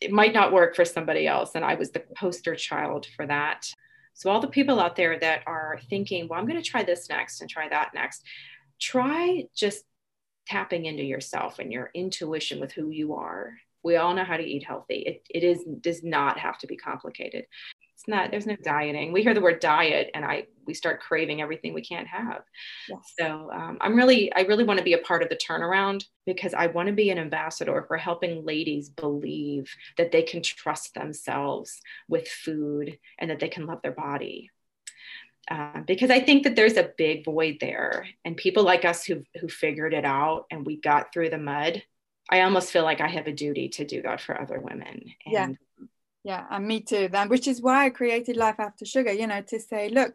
it 0.00 0.12
might 0.12 0.32
not 0.32 0.52
work 0.52 0.76
for 0.76 0.84
somebody 0.84 1.26
else. 1.26 1.52
And 1.54 1.64
I 1.64 1.74
was 1.74 1.90
the 1.90 2.02
poster 2.16 2.54
child 2.54 3.06
for 3.16 3.26
that. 3.26 3.70
So, 4.14 4.30
all 4.30 4.40
the 4.40 4.48
people 4.48 4.80
out 4.80 4.96
there 4.96 5.18
that 5.18 5.42
are 5.46 5.78
thinking, 5.90 6.28
well, 6.28 6.38
I'm 6.38 6.46
going 6.46 6.62
to 6.62 6.68
try 6.68 6.82
this 6.82 7.08
next 7.08 7.40
and 7.40 7.50
try 7.50 7.68
that 7.68 7.90
next, 7.92 8.22
try 8.80 9.44
just 9.54 9.84
tapping 10.46 10.86
into 10.86 11.02
yourself 11.02 11.58
and 11.58 11.72
your 11.72 11.90
intuition 11.92 12.60
with 12.60 12.72
who 12.72 12.88
you 12.90 13.14
are. 13.14 13.52
We 13.82 13.96
all 13.96 14.14
know 14.14 14.24
how 14.24 14.36
to 14.36 14.42
eat 14.42 14.64
healthy. 14.64 15.02
It, 15.06 15.22
it 15.28 15.44
is 15.44 15.64
does 15.80 16.02
not 16.02 16.38
have 16.38 16.58
to 16.58 16.66
be 16.66 16.76
complicated. 16.76 17.44
It's 17.96 18.06
not, 18.06 18.30
there's 18.30 18.46
no 18.46 18.56
dieting. 18.56 19.12
We 19.12 19.22
hear 19.22 19.32
the 19.32 19.40
word 19.40 19.58
diet 19.58 20.10
and 20.12 20.22
I, 20.22 20.48
we 20.66 20.74
start 20.74 21.00
craving 21.00 21.40
everything 21.40 21.72
we 21.72 21.80
can't 21.80 22.06
have. 22.06 22.42
Yes. 22.90 23.14
So 23.18 23.50
um, 23.50 23.78
I'm 23.80 23.96
really, 23.96 24.30
I 24.34 24.42
really 24.42 24.64
want 24.64 24.78
to 24.78 24.84
be 24.84 24.92
a 24.92 24.98
part 24.98 25.22
of 25.22 25.30
the 25.30 25.36
turnaround 25.36 26.04
because 26.26 26.52
I 26.52 26.66
want 26.66 26.88
to 26.88 26.94
be 26.94 27.08
an 27.08 27.18
ambassador 27.18 27.84
for 27.88 27.96
helping 27.96 28.44
ladies 28.44 28.90
believe 28.90 29.74
that 29.96 30.12
they 30.12 30.22
can 30.22 30.42
trust 30.42 30.92
themselves 30.92 31.80
with 32.06 32.28
food 32.28 32.98
and 33.18 33.30
that 33.30 33.40
they 33.40 33.48
can 33.48 33.64
love 33.64 33.80
their 33.82 33.92
body. 33.92 34.50
Uh, 35.50 35.80
because 35.86 36.10
I 36.10 36.20
think 36.20 36.42
that 36.42 36.56
there's 36.56 36.76
a 36.76 36.90
big 36.98 37.24
void 37.24 37.58
there, 37.60 38.08
and 38.24 38.36
people 38.36 38.64
like 38.64 38.84
us 38.84 39.04
who 39.04 39.22
who 39.40 39.46
figured 39.46 39.94
it 39.94 40.04
out 40.04 40.46
and 40.50 40.66
we 40.66 40.80
got 40.80 41.12
through 41.12 41.30
the 41.30 41.38
mud. 41.38 41.84
I 42.28 42.40
almost 42.40 42.72
feel 42.72 42.82
like 42.82 43.00
I 43.00 43.06
have 43.06 43.28
a 43.28 43.32
duty 43.32 43.68
to 43.68 43.84
do 43.84 44.02
that 44.02 44.20
for 44.20 44.40
other 44.40 44.58
women. 44.60 45.04
And, 45.24 45.32
yeah, 45.32 45.48
yeah, 46.26 46.44
and 46.50 46.66
me 46.66 46.80
too. 46.80 47.06
Then, 47.08 47.28
which 47.28 47.46
is 47.46 47.62
why 47.62 47.84
I 47.84 47.90
created 47.90 48.36
Life 48.36 48.56
After 48.58 48.84
Sugar. 48.84 49.12
You 49.12 49.28
know, 49.28 49.42
to 49.42 49.60
say, 49.60 49.90
look, 49.90 50.12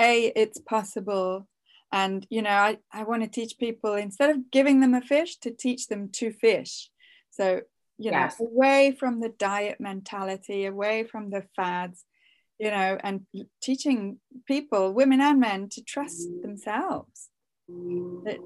a, 0.00 0.32
it's 0.36 0.60
possible, 0.60 1.48
and 1.90 2.24
you 2.30 2.40
know, 2.40 2.50
I 2.50 2.78
I 2.92 3.02
want 3.02 3.24
to 3.24 3.28
teach 3.28 3.58
people 3.58 3.94
instead 3.94 4.30
of 4.30 4.52
giving 4.52 4.78
them 4.78 4.94
a 4.94 5.00
fish, 5.00 5.38
to 5.38 5.50
teach 5.50 5.88
them 5.88 6.08
to 6.12 6.30
fish. 6.30 6.88
So 7.32 7.62
you 7.98 8.12
know, 8.12 8.18
yes. 8.18 8.38
away 8.38 8.96
from 8.96 9.18
the 9.18 9.30
diet 9.30 9.80
mentality, 9.80 10.66
away 10.66 11.02
from 11.02 11.30
the 11.30 11.42
fads, 11.56 12.04
you 12.60 12.70
know, 12.70 12.96
and 13.02 13.26
teaching 13.60 14.20
people, 14.46 14.94
women 14.94 15.20
and 15.20 15.40
men, 15.40 15.68
to 15.70 15.82
trust 15.82 16.28
themselves. 16.42 17.28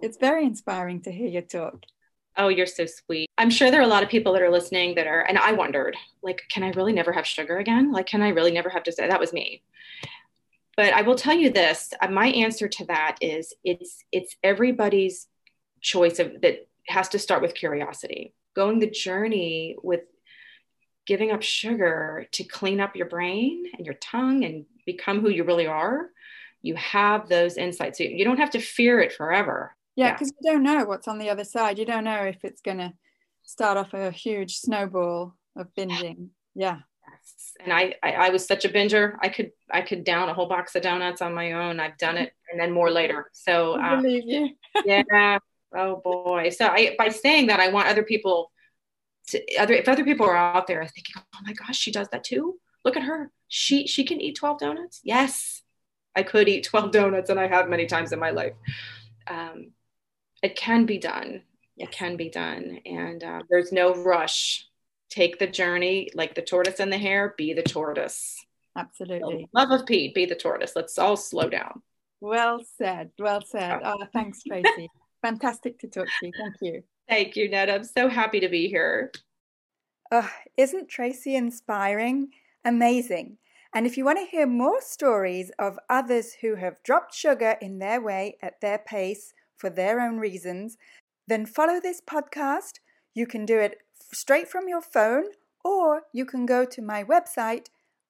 It's 0.02 0.16
very 0.16 0.46
inspiring 0.46 1.02
to 1.02 1.12
hear 1.12 1.28
your 1.28 1.42
talk. 1.42 1.84
Oh, 2.36 2.48
you're 2.48 2.66
so 2.66 2.84
sweet. 2.86 3.30
I'm 3.38 3.50
sure 3.50 3.70
there 3.70 3.80
are 3.80 3.84
a 3.84 3.88
lot 3.88 4.02
of 4.02 4.08
people 4.08 4.32
that 4.32 4.42
are 4.42 4.50
listening 4.50 4.96
that 4.96 5.06
are, 5.06 5.20
and 5.20 5.38
I 5.38 5.52
wondered, 5.52 5.96
like, 6.22 6.42
can 6.50 6.64
I 6.64 6.70
really 6.70 6.92
never 6.92 7.12
have 7.12 7.26
sugar 7.26 7.58
again? 7.58 7.92
Like, 7.92 8.06
can 8.06 8.22
I 8.22 8.30
really 8.30 8.50
never 8.50 8.70
have 8.70 8.82
to 8.84 8.92
say 8.92 9.06
that 9.06 9.20
was 9.20 9.32
me? 9.32 9.62
But 10.76 10.92
I 10.92 11.02
will 11.02 11.14
tell 11.14 11.36
you 11.36 11.50
this: 11.50 11.92
uh, 12.00 12.08
my 12.08 12.28
answer 12.28 12.68
to 12.68 12.84
that 12.86 13.18
is 13.20 13.54
it's 13.62 14.02
it's 14.10 14.36
everybody's 14.42 15.28
choice 15.80 16.18
of 16.18 16.40
that 16.42 16.66
has 16.88 17.08
to 17.10 17.18
start 17.18 17.42
with 17.42 17.54
curiosity. 17.54 18.34
Going 18.56 18.80
the 18.80 18.90
journey 18.90 19.76
with 19.82 20.00
giving 21.06 21.30
up 21.30 21.42
sugar 21.42 22.26
to 22.32 22.44
clean 22.44 22.80
up 22.80 22.96
your 22.96 23.06
brain 23.06 23.66
and 23.76 23.86
your 23.86 23.94
tongue 23.96 24.44
and 24.44 24.64
become 24.86 25.20
who 25.20 25.28
you 25.28 25.44
really 25.44 25.66
are, 25.66 26.10
you 26.62 26.74
have 26.76 27.28
those 27.28 27.56
insights. 27.56 27.98
So 27.98 28.04
you 28.04 28.24
don't 28.24 28.38
have 28.38 28.50
to 28.50 28.60
fear 28.60 29.00
it 29.00 29.12
forever. 29.12 29.76
Yeah, 29.96 30.12
because 30.12 30.32
yeah. 30.40 30.52
you 30.52 30.58
don't 30.58 30.62
know 30.64 30.84
what's 30.84 31.08
on 31.08 31.18
the 31.18 31.30
other 31.30 31.44
side. 31.44 31.78
You 31.78 31.84
don't 31.84 32.04
know 32.04 32.22
if 32.24 32.44
it's 32.44 32.60
going 32.60 32.78
to 32.78 32.92
start 33.44 33.76
off 33.76 33.94
a 33.94 34.10
huge 34.10 34.56
snowball 34.58 35.36
of 35.56 35.68
binging. 35.74 36.28
Yeah. 36.54 36.78
Yes. 37.08 37.52
And 37.60 37.72
I, 37.72 37.94
I, 38.02 38.12
I 38.12 38.28
was 38.30 38.46
such 38.46 38.64
a 38.64 38.68
binger. 38.68 39.16
I 39.20 39.28
could 39.28 39.52
I 39.70 39.82
could 39.82 40.04
down 40.04 40.28
a 40.28 40.34
whole 40.34 40.48
box 40.48 40.74
of 40.74 40.82
donuts 40.82 41.22
on 41.22 41.34
my 41.34 41.52
own. 41.52 41.80
I've 41.80 41.98
done 41.98 42.16
it, 42.16 42.32
and 42.50 42.58
then 42.58 42.72
more 42.72 42.90
later. 42.90 43.30
So 43.32 43.74
I 43.80 43.96
believe 43.96 44.24
you. 44.26 44.50
yeah. 44.84 45.38
Oh 45.76 45.96
boy. 45.96 46.50
So 46.50 46.68
I 46.68 46.94
by 46.96 47.08
saying 47.08 47.48
that, 47.48 47.58
I 47.58 47.66
want 47.66 47.88
other 47.88 48.04
people 48.04 48.52
to 49.28 49.56
other 49.56 49.74
if 49.74 49.88
other 49.88 50.04
people 50.04 50.24
are 50.24 50.36
out 50.36 50.68
there 50.68 50.86
thinking, 50.86 51.16
oh 51.18 51.38
my 51.44 51.52
gosh, 51.52 51.76
she 51.76 51.90
does 51.90 52.08
that 52.12 52.22
too. 52.22 52.60
Look 52.84 52.96
at 52.96 53.02
her. 53.02 53.32
She 53.48 53.88
she 53.88 54.04
can 54.04 54.20
eat 54.20 54.36
12 54.36 54.60
donuts. 54.60 55.00
Yes, 55.02 55.62
I 56.14 56.22
could 56.22 56.48
eat 56.48 56.64
12 56.64 56.92
donuts, 56.92 57.30
and 57.30 57.40
I 57.40 57.48
have 57.48 57.68
many 57.68 57.86
times 57.86 58.12
in 58.12 58.20
my 58.20 58.30
life. 58.30 58.52
Um, 59.26 59.72
it 60.44 60.56
can 60.56 60.84
be 60.84 60.98
done. 60.98 61.42
It 61.78 61.90
can 61.90 62.16
be 62.16 62.28
done, 62.28 62.78
and 62.84 63.24
uh, 63.24 63.40
there's 63.48 63.72
no 63.72 63.94
rush. 63.94 64.66
Take 65.08 65.38
the 65.38 65.46
journey, 65.46 66.10
like 66.14 66.34
the 66.34 66.42
tortoise 66.42 66.80
and 66.80 66.92
the 66.92 66.98
hare. 66.98 67.34
Be 67.38 67.54
the 67.54 67.62
tortoise. 67.62 68.36
Absolutely. 68.76 69.48
love 69.54 69.70
of 69.70 69.86
Pete. 69.86 70.14
Be 70.14 70.26
the 70.26 70.34
tortoise. 70.34 70.72
Let's 70.76 70.98
all 70.98 71.16
slow 71.16 71.48
down. 71.48 71.82
Well 72.20 72.60
said. 72.76 73.10
Well 73.18 73.40
said. 73.40 73.80
Oh, 73.84 74.04
thanks, 74.12 74.42
Tracy. 74.42 74.88
Fantastic 75.22 75.78
to 75.78 75.88
talk 75.88 76.06
to 76.20 76.26
you. 76.26 76.32
Thank 76.36 76.54
you. 76.60 76.82
Thank 77.08 77.36
you, 77.36 77.48
Netta. 77.48 77.74
I'm 77.74 77.84
so 77.84 78.08
happy 78.08 78.40
to 78.40 78.48
be 78.48 78.68
here. 78.68 79.12
Oh, 80.12 80.30
isn't 80.58 80.88
Tracy 80.88 81.36
inspiring? 81.36 82.28
Amazing. 82.64 83.38
And 83.74 83.86
if 83.86 83.96
you 83.96 84.04
want 84.04 84.18
to 84.18 84.30
hear 84.30 84.46
more 84.46 84.80
stories 84.82 85.50
of 85.58 85.78
others 85.88 86.34
who 86.40 86.56
have 86.56 86.82
dropped 86.82 87.14
sugar 87.14 87.56
in 87.60 87.78
their 87.78 88.00
way 88.00 88.36
at 88.42 88.60
their 88.60 88.78
pace 88.78 89.32
for 89.56 89.70
their 89.70 90.00
own 90.00 90.18
reasons, 90.18 90.76
then 91.26 91.46
follow 91.46 91.80
this 91.80 92.00
podcast. 92.00 92.74
You 93.14 93.26
can 93.26 93.46
do 93.46 93.58
it 93.58 93.78
straight 94.12 94.48
from 94.48 94.68
your 94.68 94.82
phone, 94.82 95.24
or 95.64 96.02
you 96.12 96.24
can 96.24 96.46
go 96.46 96.64
to 96.64 96.82
my 96.82 97.04
website, 97.04 97.66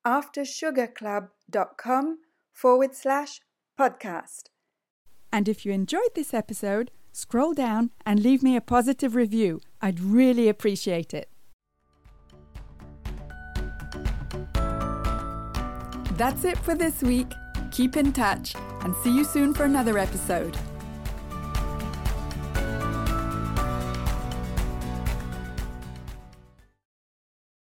aftersugarclub.com 0.06 2.18
forward 2.52 2.94
slash 2.94 3.40
podcast. 3.78 4.44
And 5.32 5.48
if 5.48 5.66
you 5.66 5.72
enjoyed 5.72 6.14
this 6.14 6.32
episode, 6.32 6.92
scroll 7.12 7.54
down 7.54 7.90
and 8.06 8.20
leave 8.20 8.42
me 8.42 8.56
a 8.56 8.60
positive 8.60 9.14
review. 9.14 9.60
I'd 9.80 10.00
really 10.00 10.48
appreciate 10.48 11.14
it. 11.14 11.28
That's 16.16 16.44
it 16.44 16.58
for 16.58 16.76
this 16.76 17.02
week. 17.02 17.32
Keep 17.72 17.96
in 17.96 18.12
touch 18.12 18.54
and 18.82 18.94
see 19.02 19.14
you 19.14 19.24
soon 19.24 19.52
for 19.52 19.64
another 19.64 19.98
episode. 19.98 20.56